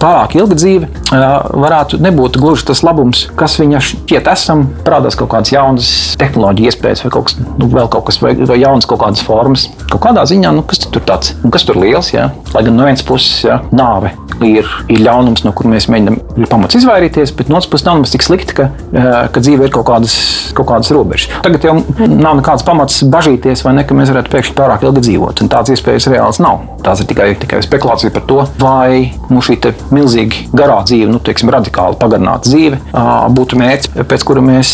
[0.01, 4.67] pārāk ilga dzīve varētu nebūt gluži tas labums, kas viņa šķiet esam.
[4.87, 8.61] Parādās kaut kādas jaunas tehnoloģijas iespējas vai kaut kas, nu, vēl kaut kas, vai, vai
[8.61, 9.69] jaunas kaut kādas formas.
[9.91, 12.31] Kaut kādā ziņā, nu, kas tur tāds, nu, kas tur liels, jā.
[12.55, 14.15] lai gan no vienas puses jā, nāve
[14.45, 18.13] ir, ir ļaunums, no kur mēs mēģinām pamats izvairīties, bet no otras puses nav nemaz
[18.15, 20.17] tik slikti, ka, eh, ka dzīve ir kaut kādas,
[20.57, 21.31] kaut kādas robežas.
[21.45, 21.77] Tagad jau
[22.07, 25.43] nav nekāds pamats bažīties, vai ne, ka mēs varētu pēkšņi pārāk ilgi dzīvot.
[25.43, 26.65] Un tāds iespējas reāls nav.
[26.87, 29.59] Tās ir tikai, tikai spekulācija par to, vai nu, šī
[29.91, 32.79] milzīgi garā dzīve, nu, teiksim, radikāli pagarināta dzīve,
[33.35, 34.73] būtu mērķis, pēc kura mēs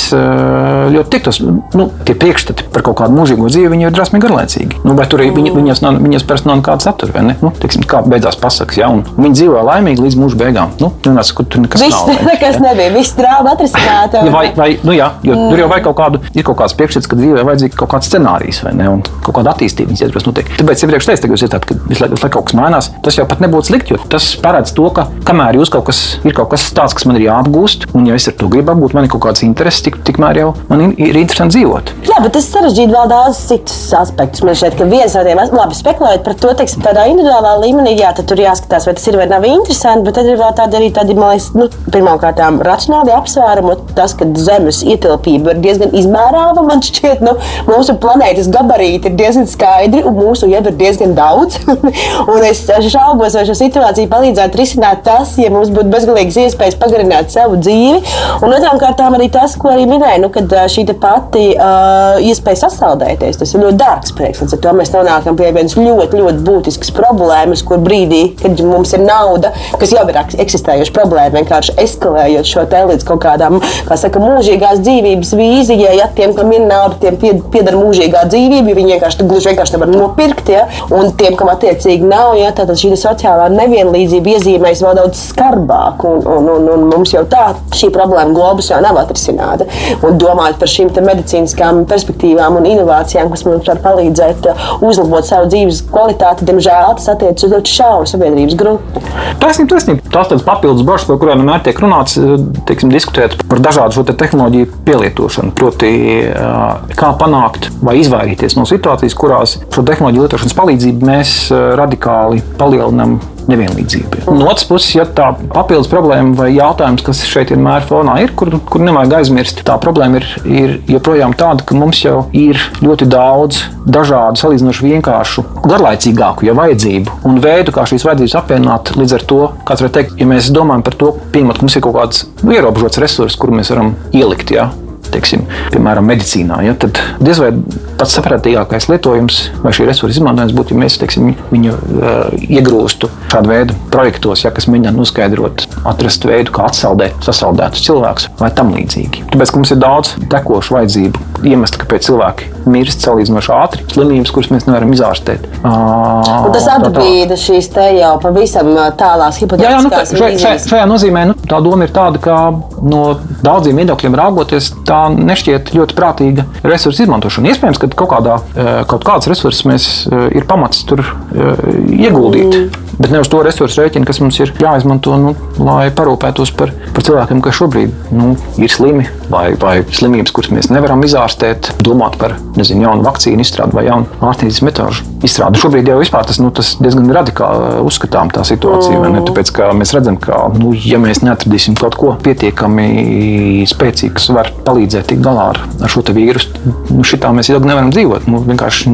[0.93, 1.41] ļoti tiktos.
[1.79, 4.83] Nu, tie priekšstati par kaut kādu mūžīgo dzīvi, ir drusmīgi garlaicīgi.
[4.85, 7.37] Nu, vai tur viņas, viņas parasti nav nekāda satura, vai ne?
[7.45, 10.73] Nu, teiksim, kā beidzās pasakas, ja, un viņi dzīvoja laimīgi līdz mūža beigām.
[10.81, 12.23] Nu, nenāc, kur tur nekas Viss, nav.
[12.31, 12.63] nekas ja.
[12.65, 14.23] nebija, viss drāma atrisināta.
[14.25, 15.53] Ja, vai, vai, nu, jā, jo mm.
[15.53, 18.73] tur jau kaut kādu, ir kaut kāds priekšstats, ka dzīvē vajadzīgs kaut kāds scenārijs, vai
[18.79, 20.53] ne, un kaut kāda attīstība viņas ietvaros notiek.
[20.59, 23.43] Tāpēc iepriekš teicu, ka jūs esat, ka visu laiku kaut kas mainās, tas jau pat
[23.45, 26.97] nebūtu slikti, jo tas paredz to, ka kamēr jūs kaut kas, ir kaut kas tāds,
[26.97, 29.45] kas man ir jāapgūst, un ja es ar to gribu apgūt, man ir kaut kāds
[29.47, 31.93] intereses, tik, tikmēr jau man ir, ir interesanti dzīvot.
[32.09, 34.45] Jā, bet tas sarežģīja vēl daudz citus aspektus.
[34.47, 38.13] Man šķiet, ka viens no tiem, labi, spekulējot par to, teiksim, tādā individuālā līmenī, jā,
[38.17, 40.91] tad tur jāskatās, vai tas ir vai nav interesanti, bet tad ir vēl tādi arī
[40.95, 43.77] tādi, man liekas, nu, pirmkārt, racionāli apsvērumi.
[43.97, 47.35] Tas, ka Zemes ietilpība ir diezgan izmērāma, man šķiet, nu,
[47.69, 51.59] mūsu planētas gabarīti ir diezgan skaidri, un mūsu jau ir diezgan daudz.
[52.33, 57.33] un es šaubos, vai šo situāciju palīdzētu risināt tas, ja mums būtu bezgalīgas iespējas pagarināt
[57.35, 58.01] savu dzīvi.
[58.43, 63.39] Un otrām kārtām arī tas, ko arī minēju, nu, kad šī pati uh, iespēja sasaldēties,
[63.41, 64.43] tas ir ļoti dārgs prieks.
[64.43, 68.93] Līdz ar to mēs nonākam pie vienas ļoti, ļoti būtiskas problēmas, kur brīdī, kad mums
[68.97, 69.32] ir nauda,
[69.81, 73.59] kas jau ir eksistējuša problēma, vienkārši eskalējot šo te līdz kaut kādām,
[73.89, 78.97] kā saka, mūžīgās dzīvības vīzijai, ja tiem, kam ir nauda, tiem pieder mūžīgā dzīvība, viņi
[78.97, 83.49] vienkārši gluži vienkārši nevar nopirkt, ja, un tiem, kam attiecīgi nav, ja, tad šī sociālā
[83.53, 88.71] nevienlīdzība iezīmēs vēl daudz skarbāk, un, un, un, un mums jau tā šī problēma globus
[88.73, 89.69] jau nav atrisināta.
[90.07, 95.51] Un domājot par šīm medicīniskām perspektīvām un inovācijām, kas mums var palīdzēt uh, uzlabot savu
[95.53, 99.07] dzīves kvalitāti, diemžēl tas attiecas uz ļoti šauru sabiedrības grupu.
[99.43, 100.05] Taisnība, taisnība.
[100.13, 102.37] Tās tādas papildus bažas, par kurām vienmēr tiek runāts, uh,
[102.69, 105.55] teiksim, diskutēt par dažādu šo te tehnoloģiju pielietošanu.
[105.59, 105.93] Proti,
[106.29, 111.37] uh, kā panākt vai izvairīties no situācijas, kurās šo tehnoloģiju lietošanas palīdzību mēs
[111.79, 113.19] radikāli palielinām
[113.51, 114.25] nevienlīdzību.
[114.31, 118.55] No otras puses, ja tā papildus problēma vai jautājums, kas šeit vienmēr fonā ir, kur,
[118.69, 123.65] kur nevajag aizmirst, tā problēma ir, ir joprojām tāda, ka mums jau ir ļoti daudz
[123.87, 128.95] dažādu, salīdzinoši vienkāršu, garlaicīgāku ja vajadzību un veidu, kā šīs vajadzības apvienot.
[128.99, 131.99] Līdz ar to, kāds var teikt, ja mēs domājam par to, ka mums ir kaut
[131.99, 134.55] kāds nu, ierobežots resurss, kuru mēs varam ielikt.
[134.55, 134.71] Ja?
[135.13, 135.45] Teiksim,
[135.75, 137.53] piemēram, medicīnā, ja, tad diez vai
[138.01, 143.53] pats saprātīgākais lietojums vai šī resursa izmantojums būtu, ja mēs teiksim, viņu uh, iegrūstu šādu
[143.53, 149.29] veidu projektos, ja, kas mēģina noskaidrot, atrast veidu, kā atsaldēt sasaldētus cilvēkus vai tam līdzīgi.
[149.33, 154.67] Tāpēc mums ir daudz tekošu vajadzību, iemeslu, kāpēc cilvēki mirst salīdzinoši ātri, slimības, kuras mēs
[154.69, 155.47] nevaram izārstēt.
[155.63, 160.13] Uh, tas atbīda šīs te jau pavisam tālās hipotētiskās.
[160.15, 162.39] Jā, jā, nu, šajā, šajā nozīmē nu, tā doma ir tāda, ka
[162.87, 163.03] no
[163.43, 167.53] daudziem viedokļiem raugoties, tā nešķiet ļoti prātīga resursu izmantošana.
[167.53, 171.67] Iespējams, ka kaut, kādā, eh, kaut kādas resursus mēs eh, ir pamats tur eh,
[172.07, 172.59] ieguldīt.
[172.59, 172.82] Mm.
[172.99, 175.33] Bet ne uz to resursu rēķinu, kas mums ir jāizmanto, nu,
[175.63, 180.69] lai parūpētos par, par cilvēkiem, kas šobrīd nu, ir slimi vai, vai slimības, kuras mēs
[180.73, 185.61] nevaram izārstēt, domāt par nezinu, jaunu vakcīnu izstrādi vai jaunu ārstniecības metožu izstrādi.
[185.63, 188.99] Šobrīd jau vispār tas, nu, tas diezgan radikāli uzskatām tā situācija.
[189.01, 189.23] Mm.
[189.29, 195.13] Tāpēc, mēs redzam, ka, nu, ja mēs neatradīsim kaut ko pietiekami spēcīgu, kas var palīdzēt
[195.13, 196.53] tikt galā ar, ar šo vīrusu,
[196.91, 198.29] nu, šitā mēs ilgi nevaram dzīvot.
[198.31, 198.93] Nu, vienkārši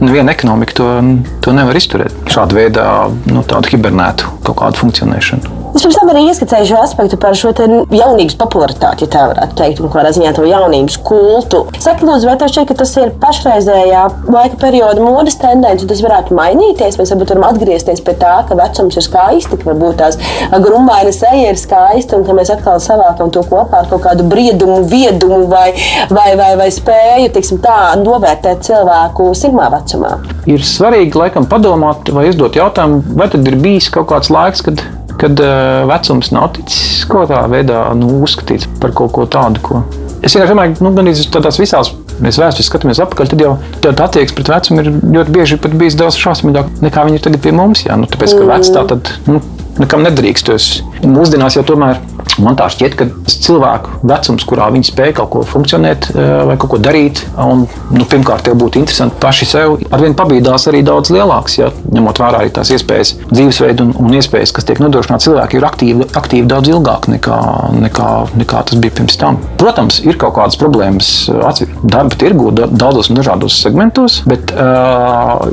[0.00, 0.88] neviena ekonomika to,
[1.44, 2.16] to nevar izturēt.
[2.30, 2.86] Šāda veida
[3.34, 5.59] nu, tādu hibernētu kaut kādu funkcionēšanu.
[5.70, 9.78] Es pirms tam arī ieskicēju šo aspektu par šo jaunības popularitāti, ja tā varētu teikt,
[9.84, 11.60] un kādā ziņā to jaunības kultu.
[11.78, 14.00] Saka, lūdzu, vai tev šķiet, ka tas ir pašreizējā
[14.34, 16.98] laika perioda modes tendence, un tas varētu mainīties?
[16.98, 20.18] Mēs varbūt varam atgriezties pie tā, ka vecums ir skaisti, ka varbūt tās
[20.66, 24.82] grumbaina seja ir skaista, un ka mēs atkal savākam to kopā ar kaut kādu briedumu,
[24.90, 25.68] viedumu vai,
[26.10, 30.16] vai, vai, vai spēju, tiksim tā, novērtēt cilvēku sirmā vecumā.
[30.50, 34.82] Ir svarīgi, laikam, padomāt vai uzdot jautājumu, vai tad ir bijis kaut kāds laiks, kad
[35.20, 39.82] kad uh, vecums nav ticis kaut kādā veidā nu, uzskatīts par kaut ko tādu, ko.
[40.20, 44.06] Es vienkārši domāju, ka nu, gan tādās visās mēs vēsturiski skatāmies atpakaļ, tad jau tāda
[44.06, 47.54] attieksme pret vecumu ir ļoti bieži pat bijis daudz šausmīgāka nekā viņi ir tagad pie
[47.56, 47.86] mums.
[47.86, 49.40] Jā, nu, tāpēc, ka vecs tā tad nu,
[49.80, 50.68] nekam nedrīkstos.
[51.06, 52.00] Mūsdienās jau tomēr
[52.40, 56.78] Man tā šķiet, ka cilvēku vecums, kurā viņi spēj kaut ko funkcionēt vai kaut ko
[56.82, 57.64] darīt, un
[57.94, 62.42] nu, pirmkārt, tev būtu interesanti paši sev, arvien pabīdās arī daudz lielāks, ja, ņemot vērā
[62.44, 66.72] arī tās iespējas, dzīvesveidu un, un iespējas, kas tiek nodrošināti cilvēki, ir aktīvi, aktīvi daudz
[66.72, 67.40] ilgāk nekā,
[67.86, 68.08] nekā,
[68.40, 69.40] nekā tas bija pirms tam.
[69.60, 71.10] Protams, ir kaut kādas problēmas
[71.82, 75.46] darba tirgu daudzos un dažādos segmentos, bet uh,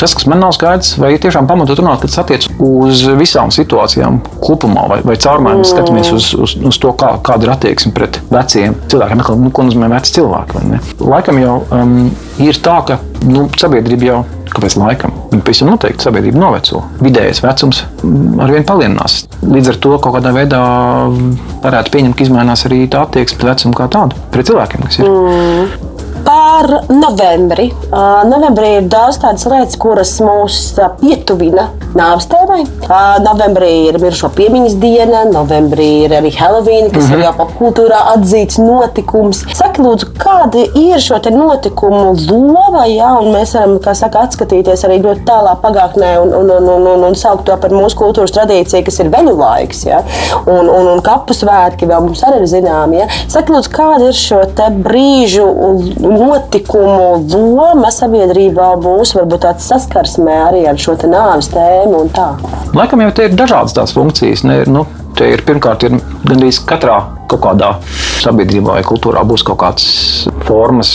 [0.00, 3.52] tas, kas man nav skaidrs, vai ir tiešām pamatot runāt, ka tas attiec uz visām
[3.54, 5.70] situācijām kopumā, vai, vai caurmērķi mm.
[6.10, 9.22] Skatāmies uz, uz, uz to, kā, kāda ir attieksme pret veciem cilvēkiem.
[9.40, 10.66] Nu, ko nozīmē veci cilvēki?
[11.00, 11.96] Laikam jau um,
[12.42, 15.12] ir tā, ka nu, sabiedrība jau Kāpēc laikam?
[15.30, 16.80] Pavisam noteikti sabiedrība noveco.
[17.04, 17.84] Vidējais vecums
[18.42, 19.20] arvien palielinās.
[19.46, 20.62] Līdz ar to kaut kādā veidā
[21.62, 25.06] varētu pieņemt, ka izmainās arī tā attieksme pret vecumu kā tādu, pret cilvēkiem, kas ir.
[25.06, 25.89] Mm.
[26.24, 27.70] Par novembri.
[27.90, 30.58] Uh, novembrī ir daudz tādas lietas, kuras mūs
[31.00, 32.60] pietuvina nāves tēmai.
[32.86, 37.12] Uh, novembrī ir mirušo piemiņas diena, novembrī ir arī Halloween, kas mm -hmm.
[37.12, 37.24] ir mhm.
[37.26, 39.44] jau popkultūrā atzīts notikums.
[39.70, 42.88] Saki, lūdzu, kāda ir šo notikumu loma?
[43.20, 47.14] Un mēs varam, saka, atskatīties arī ļoti tālā pagātnē un, un, un, un, un, un
[47.14, 49.84] saukt to par mūsu kultūras tradīciju, kas ir veļu laiks.
[49.86, 50.00] Ja?
[50.40, 52.98] Un, un, un kapu svētki vēl mums arī ir zināmi.
[52.98, 53.06] Ja?
[53.30, 54.40] Saki, lūdzu, kāda ir šo
[54.88, 55.46] brīžu
[56.02, 62.32] notikumu loma sabiedrībā būs varbūt tāds saskarsmē arī ar šo nāves tēmu un tā?
[62.74, 64.42] Laikam jau te ir dažādas tās funkcijas.
[64.50, 64.88] Ne, nu,
[65.20, 67.72] Te ir pirmkārt, ir gandrīz katrā kaut kādā
[68.20, 69.90] sabiedrībā vai kultūrā būs kaut kādas
[70.48, 70.94] formas,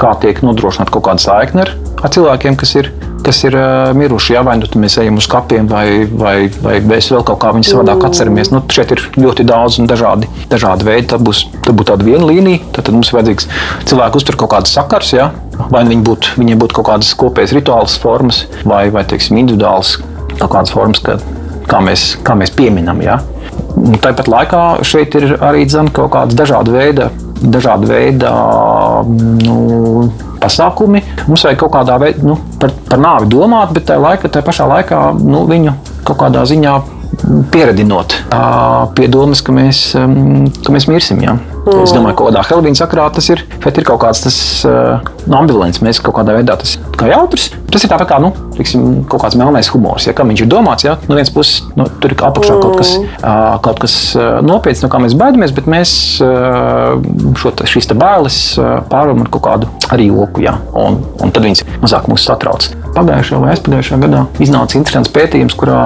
[0.00, 4.34] kā tiek nodrošināta kaut kāda saikne ar, ar cilvēkiem, kas ir kas ir uh, miruši.
[4.36, 7.70] Jā, vai nu mēs ejam uz kapiem, vai, vai, vai mēs vēl kaut kā viņu
[7.70, 8.08] savādāk mm.
[8.10, 8.50] atceramies.
[8.52, 11.08] Nu, šeit ir ļoti daudz un dažādi, dažādi veidi.
[11.14, 13.48] Tad būs, tad būs tāda viena līnija, tad, tad mums vajadzīgs
[13.88, 15.14] cilvēku uztur kaut kādas sakars.
[15.16, 15.30] Jā.
[15.72, 19.96] Vai viņi būtu, viņiem būtu kaut kādas kopējas rituālas formas, vai, vai teiksim, individuāls
[20.34, 21.16] kaut kādas formas, kā,
[21.70, 23.00] kā, mēs, kā mēs pieminam.
[23.04, 23.20] Jā.
[23.84, 27.10] Tāpat laikā šeit ir arī dzen, kaut kādas dažāda veida,
[27.42, 28.30] dažāda veida
[29.04, 30.06] nu,
[30.40, 31.02] pasākumi.
[31.28, 34.68] Mums vajag kaut kādā veidā nu, par, par nāvi domāt, bet tajā, laika, tajā pašā
[34.70, 36.74] laikā nu, viņu kaut kādā ziņā
[37.52, 38.16] pieredinot
[38.96, 41.22] pie domas, ka mēs, ka mēs mirsim.
[41.24, 41.36] Jā.
[41.64, 41.80] Mm.
[41.80, 44.36] Es domāju, ka kādā Helvīna sakrā tas ir, ir kaut kāds tas
[44.68, 44.98] uh,
[45.32, 45.80] ambivalents.
[45.84, 47.48] Mēs kaut kādā veidā tas kā jautrs.
[47.72, 50.04] Tas ir tāpat kā nu, tiksim, kaut kāds melnais humors.
[50.08, 52.94] Ja, kā viņš ir domāts, ja no vienas puses nu, tur ir apakšā kaut kas,
[53.00, 53.96] uh, kaut kas
[54.44, 60.10] nopietns, no kā mēs baidamies, bet mēs šo, šīs bailes pārvaram ar kaut kādu arī
[60.12, 60.44] joku.
[60.44, 62.68] Ja, un, un tad viņas mazāk mūs satrauc.
[62.94, 65.80] Pagājušajā vai aizpagājušajā gadā iznāca interesants pētījums, kurā,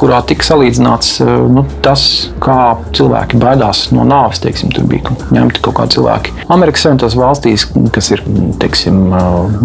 [0.00, 1.14] kurā tika salīdzināts
[1.52, 2.02] nu, tas,
[2.44, 4.42] kā cilvēki baidās no nāves.
[4.44, 6.34] Teiksim, bija ņemti kaut kādi cilvēki.
[6.52, 8.22] Amerikas Savienotās valstīs, kas ir
[8.60, 9.00] teiksim,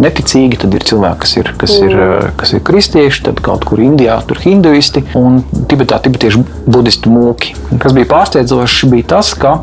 [0.01, 1.97] neticīgi, tad ir cilvēki, kas ir, kas ir,
[2.39, 7.53] kas ir kristieši, tad kaut kur Indijā tur hinduisti un Tibetā tibetiešu budistu mūki.
[7.81, 9.55] Kas bija pārsteidzoši, bija tas, ka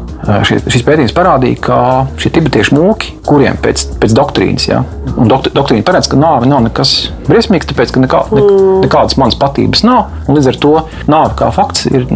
[0.46, 1.78] šis, šis pētījums parādīja, ka
[2.20, 4.82] šie tibetiešu mūki, kuriem pēc, pēc doktrīnas, ja,
[5.16, 6.89] un dokt, doktrīna paredz, ka nāve nav nekas
[7.26, 8.44] briesmīgs, tāpēc ka nekā, ne,
[8.84, 10.72] nekādas manas patības nav, līdz ar to
[11.10, 12.06] nāve kā fakts ir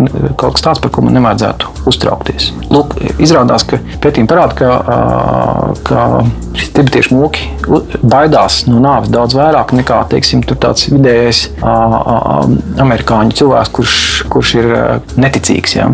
[0.41, 2.51] kaut kas tāds, par ko man nevajadzētu uztraukties.
[2.75, 4.71] Lūk, izrādās, ka pētījumi parāda, ka,
[5.87, 6.07] ka
[6.59, 7.51] šie tibetieši mūki
[8.03, 14.01] baidās no nāves daudz vairāk nekā teiksim, tāds vidējais amerikāņu cilvēks, kurš,
[14.33, 14.75] kurš ir
[15.21, 15.79] neticīgs.
[15.79, 15.93] Ja.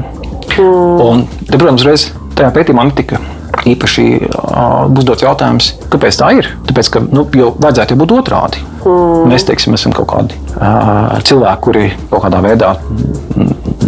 [0.57, 0.97] Mm.
[1.05, 3.21] Un, te, protams, reiz tajā pētījumā netika
[3.69, 6.49] īpaši uh, uzdots jautājums, kāpēc tā ir.
[6.69, 8.63] Tāpēc, ka nu, jau vajadzētu jau būt otrādi.
[8.81, 9.29] Mm.
[9.29, 12.75] Mēs teiksim, esam kaut kādi uh, cilvēki, kuri kaut kādā veidā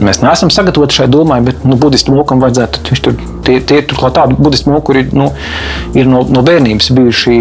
[0.02, 2.82] mēs neesam sagatavoti šai domai, bet nu, budistu mokam vajadzētu.
[2.90, 3.16] Viņš tur
[3.46, 5.28] tie, tie ir turklāt tādi budistu moki, kuri nu,
[5.98, 7.36] ir no, no bērnības bijuši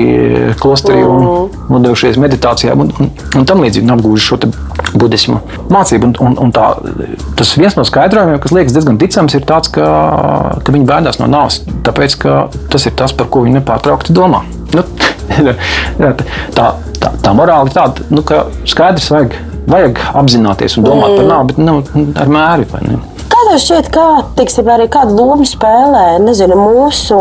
[0.62, 1.68] klosterī un mm.
[1.74, 3.12] nodevušies meditācijām un, un,
[3.42, 4.42] un tam līdzīgi un apgūši šo
[4.98, 5.40] budismu
[5.72, 6.10] mācību.
[6.10, 6.72] Un, un, un tā,
[7.40, 9.86] tas viens no skaidrojumiem, kas liekas diezgan ticams, ir tāds, ka,
[10.64, 12.18] ka viņi baidās no nāves, tāpēc
[12.72, 14.44] tas ir tas, par ko viņi nepārtraukti domā.
[14.72, 14.86] Nu,
[16.58, 16.68] tā,
[17.02, 19.40] tā, tā morāla ir tāda, nu, ka skaidrs vajag
[19.72, 21.20] vajag apzināties un domāt mm.
[21.20, 22.68] par nāvi, bet nu, ar mēri.
[23.52, 24.04] Tev šķiet, kā,
[24.38, 27.16] tiksim, arī kādu lomu spēlē nezinu, mūsu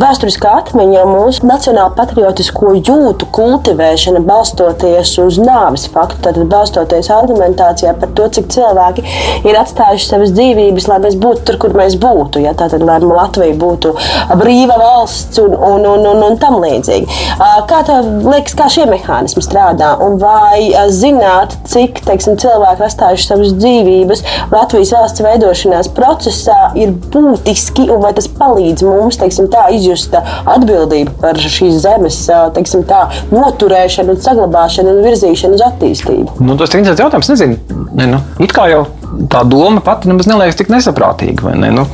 [0.00, 8.14] vēsturiskā atmiņa, mūsu nacionāla patriotisko jūtu kultivēšana, balstoties uz nāves faktu, tad balstoties argumentācijā par
[8.16, 9.04] to, cik cilvēki
[9.44, 12.40] ir atstājuši savas dzīvības, lai mēs būtu tur, kur mēs būtu.
[12.46, 12.56] Ja?
[12.56, 13.92] Tātad, lai Latvija būtu
[14.40, 17.20] brīva valsts un, un, un, un, un tam līdzīgi.
[17.68, 19.92] Kā tev liekas, kā šie mehānismi strādā?
[20.00, 25.57] Un vai zināt, cik teiksim, cilvēki atstājuši savas dzīvības Latvijas valsts veidā?
[25.58, 31.82] Veidošanās procesā ir būtiski, un vai tas palīdz mums teiksim, tā, izjust atbildību par šīs
[31.82, 36.38] zemes teiksim, tā, noturēšanu, saglabāšanu un virzīšanu uz attīstību?
[36.40, 37.32] Nu, tas ir interesants jautājums.
[37.32, 37.58] Nezinu,
[37.98, 38.86] ne, nu, it kā jau
[39.30, 41.54] tā doma pati nemaz neliekas tik nesaprātīga.
[41.58, 41.72] Ne?
[41.74, 41.86] Nu,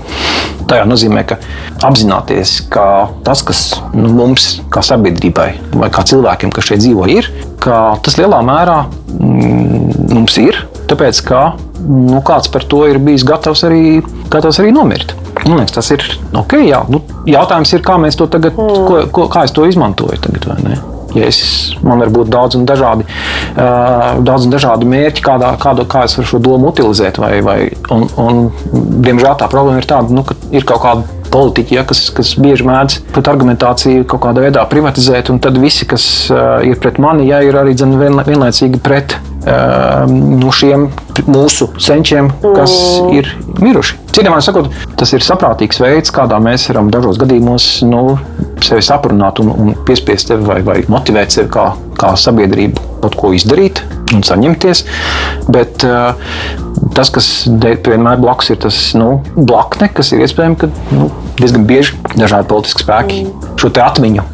[0.68, 1.38] tajā nozīmē, ka
[1.84, 5.50] apzināties, ka tas, kas nu, mums, kā sabiedrībai,
[5.80, 7.30] vai kā cilvēkiem, kas šeit dzīvo, ir,
[7.62, 8.84] ka tas lielā mērā
[9.18, 11.44] mm, mums ir, tāpēc ka
[11.84, 14.00] nu, kāds par to ir bijis gatavs arī,
[14.32, 15.14] gatavs arī nomirt.
[15.44, 16.04] Man liekas, tas ir
[16.36, 16.56] ok.
[16.64, 16.82] Jā.
[16.90, 18.84] Nu, jautājums ir, kā mēs to tagad, mm.
[18.88, 20.80] ko, ko, kā es to izmantoju tagad, vai ne?
[21.14, 21.40] Ja es,
[21.86, 23.04] man var būt daudz un dažādi,
[23.54, 27.20] uh, daudz un dažādi mērķi, kādā, kādu, kā es varu šo domu utilizēt.
[27.22, 27.58] Vai, vai,
[27.94, 28.40] un, un,
[29.04, 32.66] diemžēl tā problēma ir tāda, nu, ka ir kaut kāda politiķi, ja, kas, kas bieži
[32.66, 37.28] mēdz pat argumentāciju kaut kādā veidā privatizēt, un tad visi, kas uh, ir pret mani,
[37.30, 39.33] ja, ir arī vienlaicīgi pret uh,
[40.10, 40.88] nu, šiem
[41.28, 42.72] mūsu senčiem, kas
[43.02, 43.12] mm.
[43.18, 43.30] ir
[43.60, 44.00] miruši.
[44.14, 48.16] Vārdiem sakot, tas ir saprātīgs veids, kādā mēs varam dažos gadījumos nu,
[48.64, 51.66] sevi saprunāt un, un piespiest sevi vai, vai motivēt sevi kā,
[51.98, 53.82] kā sabiedrību kaut ko izdarīt
[54.14, 54.84] un saņemties.
[55.52, 56.14] Bet uh,
[56.96, 61.98] tas, kas vienmēr blakus ir tas nu, blakne, kas ir iespējams, ka nu, diezgan bieži
[62.14, 63.56] dažādi politiski spēki mm.
[63.60, 64.28] šo atmiņu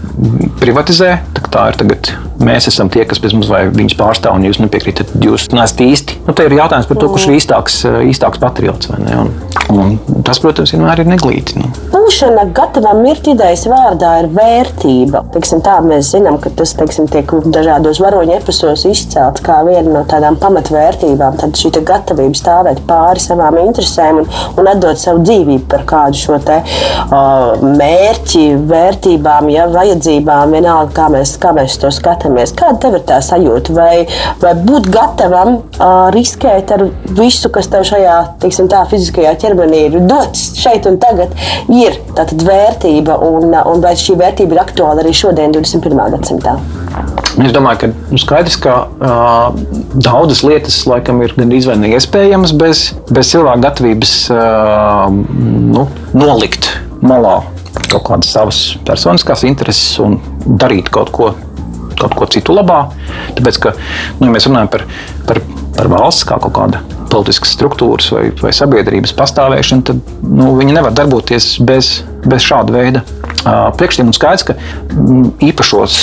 [0.60, 1.16] privatizē.
[1.50, 2.12] Tā ir tagad
[2.44, 6.20] mēs esam tie, kas pēc mums vai viņus pārstāv, un jūs nepiekrītat, jūs neesat īsti.
[6.26, 7.80] Nu, te ir jautājums par to, kurš ir īstāks,
[8.10, 8.90] īstāks patriots.
[8.90, 9.32] Un,
[9.70, 11.60] un tas, protams, vienmēr ir neglīti.
[11.60, 11.70] Nu.
[11.92, 15.22] Būšana gatavam mirt idejas vārdā ir vērtība.
[15.34, 20.02] Teiksim, tā, mēs zinām, ka tas teiksim, tiek dažādos varoņu episodos izcelts kā viena no
[20.10, 21.38] tādām pamatvērtībām.
[21.40, 26.40] Tad šī gatavība stāvēt pāri savām interesēm un, un atdot savu dzīvību par kādu šo
[26.42, 32.78] te, uh, mērķi, vērtībām, ja, vajadzībām, vienalga, kā mēs, kā mēs to skatāmies skatāmies, kāda
[32.80, 33.74] tev ir tā sajūta?
[33.74, 34.06] Vai,
[34.40, 40.00] vai būt gatavam uh, riskēt ar visu, kas tev šajā teiksim, tā, fiziskajā ķermenī ir
[40.06, 41.32] dots šeit un tagad,
[41.68, 46.00] ir tātad vērtība, un, un vai šī vērtība ir aktuāla arī šodien, 21.
[46.16, 46.56] gadsimtā?
[47.40, 49.54] Es domāju, ka nu, skaidrs, ka uh,
[49.94, 57.40] daudzas lietas laikam ir gandrīz vai neiespējamas bez, bez cilvēka gatavības uh, nu, nolikt malā
[57.90, 60.18] kaut kādas savas personiskās intereses un
[60.60, 61.30] darīt kaut ko
[62.00, 62.82] kaut ko citu labā.
[63.38, 63.74] Tāpēc, ka,
[64.18, 64.86] nu, ja mēs runājam par,
[65.28, 65.42] par,
[65.76, 70.94] par valsts kā kaut kāda politiskas struktūras vai, vai sabiedrības pastāvēšanu, tad nu, viņi nevar
[70.94, 73.04] darboties bez, bez šāda veida
[73.78, 74.12] priekšstiem.
[74.14, 74.56] Skaidrs, ka
[75.42, 75.96] īpašos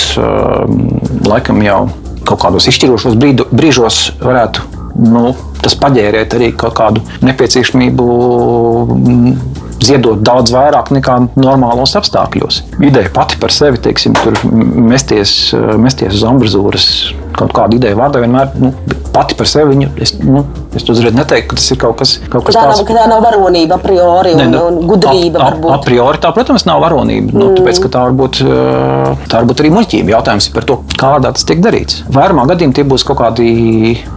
[1.28, 1.86] laikam jau
[2.28, 4.66] kaut kādos izšķirošos brīdu, brīžos varētu
[4.98, 5.30] nu,
[5.62, 8.08] tas paģērēt arī kaut kādu nepieciešamību
[9.84, 12.62] ziedot daudz vairāk nekā normālos apstākļos.
[12.82, 16.88] Ideja pati par sevi, teiksim, tur mesties, mesties uz ambrazūras
[17.38, 18.72] kaut kādu ideju vārdā vienmēr nu,
[19.14, 19.74] pati par sevi.
[19.74, 20.42] Viņu, es, nu,
[20.76, 22.82] es uzreiz neteiktu, ka tas ir kaut kas, kaut kas tā tāds.
[22.82, 25.42] Nav, tā nav varonība a priori un, ne, nu, un gudrība.
[25.42, 27.34] A, a, a priori tā, protams, nav varonība.
[27.34, 27.58] Nu, mm.
[27.58, 28.40] Tāpēc, tā var būt,
[29.30, 30.14] tā var būt arī muļķība.
[30.16, 32.02] Jautājums ir par to, kādā tas tiek darīts.
[32.14, 33.48] Vairumā gadījumā tie būs kaut kādi,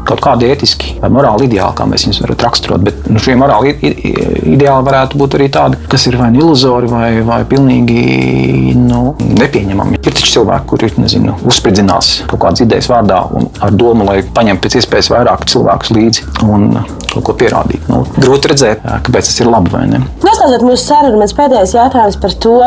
[0.07, 2.85] kaut kādi etiski vai morāli ideāli, kā mēs viņus varam raksturot.
[2.85, 7.09] Bet nu, šie morāli ideāli varētu būt arī tādi, kas ir vai nu iluzori, vai,
[7.25, 10.01] vai pilnīgi nu, nepieņemami.
[10.21, 14.61] Ir taču cilvēki, kuri nezinu, uzspridzinās kaut kādas idejas vārdā un ar domu, lai paņemtu
[14.61, 16.67] pēc iespējas vairāk cilvēkus līdzi un
[17.09, 17.87] kaut ko pierādīt.
[17.89, 20.03] Nu, grūti redzēt, kāpēc tas ir labi vai ne.
[20.21, 22.59] Noslēdzot mūsu sarunu, mans pēdējais jautājums par to,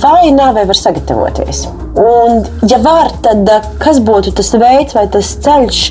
[0.00, 1.66] vai nāvei var sagatavoties.
[2.00, 2.40] Un,
[2.72, 5.82] ja var, tad kas būtu tas veids vai tas ceļš,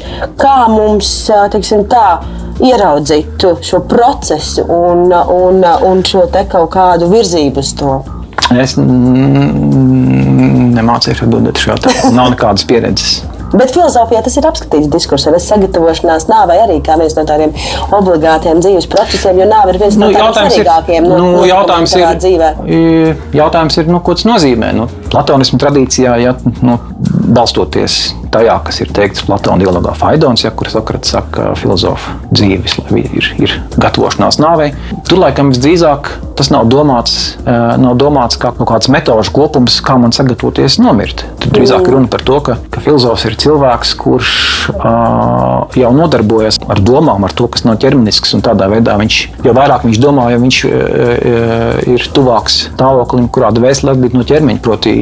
[0.41, 1.13] kā mums
[1.53, 2.17] teiksim, tā,
[2.65, 7.99] ieraudzīt šo procesu un, un, un šo kaut kādu virzību uz to?
[8.53, 8.75] Es
[10.77, 12.11] nemācīšu atbildēt šo jautājumu.
[12.13, 13.23] Nav nekādas pieredzes.
[13.55, 17.51] Bet filozofijā tas ir apskatīts diskurs, un es sagatavošanās nāvei arī kā viens no tādiem
[17.95, 22.05] obligātiem dzīves procesiem, jo nāve ir viens nu, no tādiem svarīgākiem nu, nu, jautājums ir,
[22.25, 22.49] dzīvē.
[23.37, 24.73] Jautājums ir, nu, ko tas nozīmē?
[24.75, 26.35] Nu, Platonismu tradīcijā, ja,
[26.65, 26.73] nu,
[27.37, 27.93] balstoties
[28.35, 33.57] tajā, kas ir teikts Platona dialogā Faidons, ja, kur Sokrats saka, filozofa dzīves ir, ir
[33.79, 34.73] gatavošanās nāvei.
[35.07, 40.13] Tur laikam visdrīzāk tas nav domāts, nav domāts kā kaut kāds metožu kopums, kā man
[40.15, 41.23] sagatavoties nomirt.
[41.39, 44.33] Tur drīzāk ir runa par to, ka, ka filozofs ir cilvēks, kurš
[44.73, 49.55] uh, jau nodarbojas ar domām, ar to, kas nav ķermenisks, un tādā veidā viņš, jo
[49.55, 50.73] vairāk viņš domā, jo viņš uh,
[51.95, 54.95] ir tuvāks stāvoklim, kurā dvēsele atbīd no ķermeņa, proti,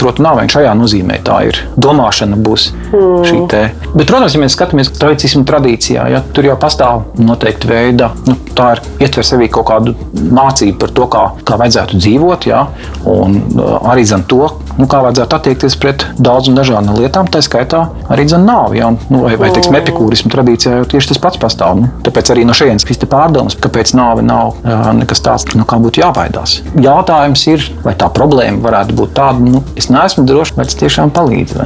[0.00, 1.20] proti viņš šajā nozīmē.
[1.26, 3.24] Tā ir domāšana būs mm.
[3.26, 3.62] šī te.
[3.94, 8.74] Bet, protams, ja mēs skatāmies tradicismu tradīcijā, ja, tur jau pastāv noteikti veida, nu, tā
[8.76, 12.64] ir ietver sevī kaut kādu mācību par to, kā, kā vajadzētu dzīvot, ja,
[13.10, 14.46] un uh, arī zem to,
[14.76, 18.80] nu, kā vajadzētu attiekties pret daudzām dažādām lietām, tā skaitā arī nāvi.
[18.80, 18.90] Ja?
[19.10, 21.80] Nu, vai vai teiksim, epikūrismu tradīcijā jau tieši tas pats pastāv.
[21.80, 25.80] Nu, tāpēc arī no šejienes šīs pārdomas, kāpēc nāve nav uh, nekas tāds, no kā
[25.82, 26.60] būtu jābaidās.
[26.80, 31.12] Jautājums ir, vai tā problēma varētu būt tāda, nu, es neesmu drošs, vai tas tiešām
[31.16, 31.56] palīdz.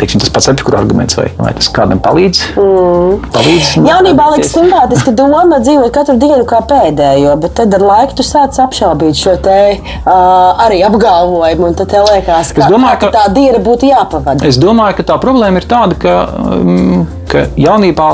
[0.00, 2.42] Teiksim, tas pats epikūra arguments, vai, vai tas kādam palīdz.
[2.58, 3.24] Mm.
[3.34, 8.18] palīdz nu, Jaunībā liekas simpātiski doma dzīvot katru dienu kā pēdējo, bet tad ar laiku
[8.20, 11.72] tu sāc apšaubīt šo te uh, arī apgalvojumu.
[11.78, 14.46] Tad tev liekas, ka, domāju, ka tā diena būtu jāpavada.
[14.46, 16.16] Es domāju, ka tā problēma ir tāda, ka,
[16.54, 18.10] um, ka jaunībā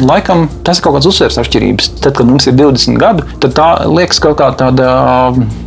[0.00, 1.90] laikam tas ir kaut kāds uzsvers atšķirības.
[2.04, 4.88] Tad, kad mums ir 20 gadi, tad tā liekas kaut kā tāda,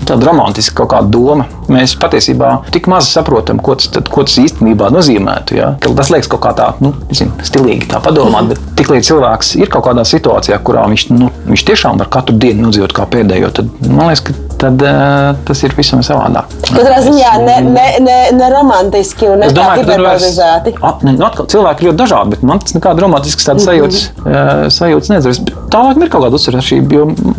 [0.07, 1.47] tāda romantiska kaut kāda doma.
[1.71, 5.57] Mēs patiesībā tik maz saprotam, ko tas, tad, ko tas īstenībā nozīmētu.
[5.59, 5.73] Ja?
[5.84, 9.88] Tas liekas kaut kā tā, nu, zin, stilīgi tā padomāt, bet tiklīdz cilvēks ir kaut
[9.89, 14.11] kādā situācijā, kurā viņš, nu, viņš tiešām var katru dienu nodzīvot kā pēdējo, tad man
[14.11, 16.49] liekas, ka tad, uh, tas ir visam savādāk.
[16.65, 20.73] Katrā ziņā ne, ne, ne, ne romantiski un ne hiperbolizēti.
[21.05, 23.17] Nu, atkal, cilvēki ir ļoti dažādi, bet man tas nekāda mhm.
[23.63, 24.16] sajūtas, mm -hmm.
[24.16, 25.57] uh, sajūtas nezinu.
[25.74, 27.36] Tālāk ir kaut kāda uzsveršība, jo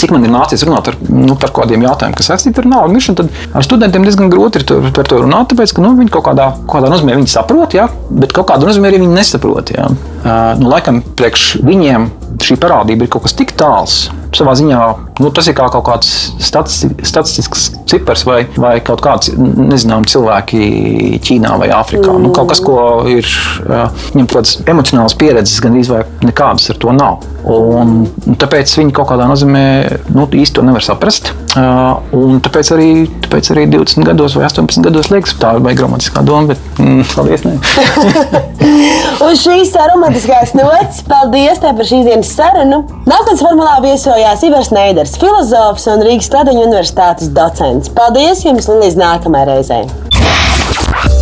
[0.00, 3.18] cik man ir nācies runāt ar, nu, par kādiem jautājumiem, kas saistīti ar naudu miršanu,
[3.20, 6.48] tad ar studentiem diezgan grūti ir par to runāt, tāpēc, ka nu, viņi kaut kādā,
[6.70, 9.74] kādā nozīmē viņi saprot, ja, bet kaut kādā nozīmē arī viņi nesaprot.
[9.74, 9.88] Ja.
[10.22, 12.08] Uh, nu, laikam priekš viņiem
[12.44, 14.04] šī parādība ir kaut kas tik tāls
[14.36, 14.80] savā ziņā
[15.20, 16.10] nu, tas ir kā kaut kāds
[16.42, 20.62] statistisks cipars vai, vai kaut kāds nezināms cilvēki
[21.22, 22.08] Ķīnā vai Āfrikā.
[22.08, 22.26] Mm.
[22.26, 23.28] Nu, kaut kas, ko ir
[23.66, 27.26] kaut kādas emocionālas pieredzes, gan izvēl nekādas ar to nav.
[27.42, 28.04] Un,
[28.38, 29.62] tāpēc viņi kaut kādā nozīmē
[30.14, 31.32] nu, īsti to nevar saprast.
[31.56, 32.90] Un tāpēc arī,
[33.24, 37.02] tāpēc arī 20 gados vai 18 gados liekas, tā ir baigta romantiskā doma, bet mm,
[37.16, 37.46] paldies.
[39.26, 42.84] Uz šīs romantiskās nots, paldies par šīs dienas sarunu.
[43.10, 47.90] Nākotnes formulā viesojās Ivars Neiders, filozofs un Rīgas Tradiņu universitātes docents.
[47.96, 51.21] Paldies jums un līdz nākamajai reizei!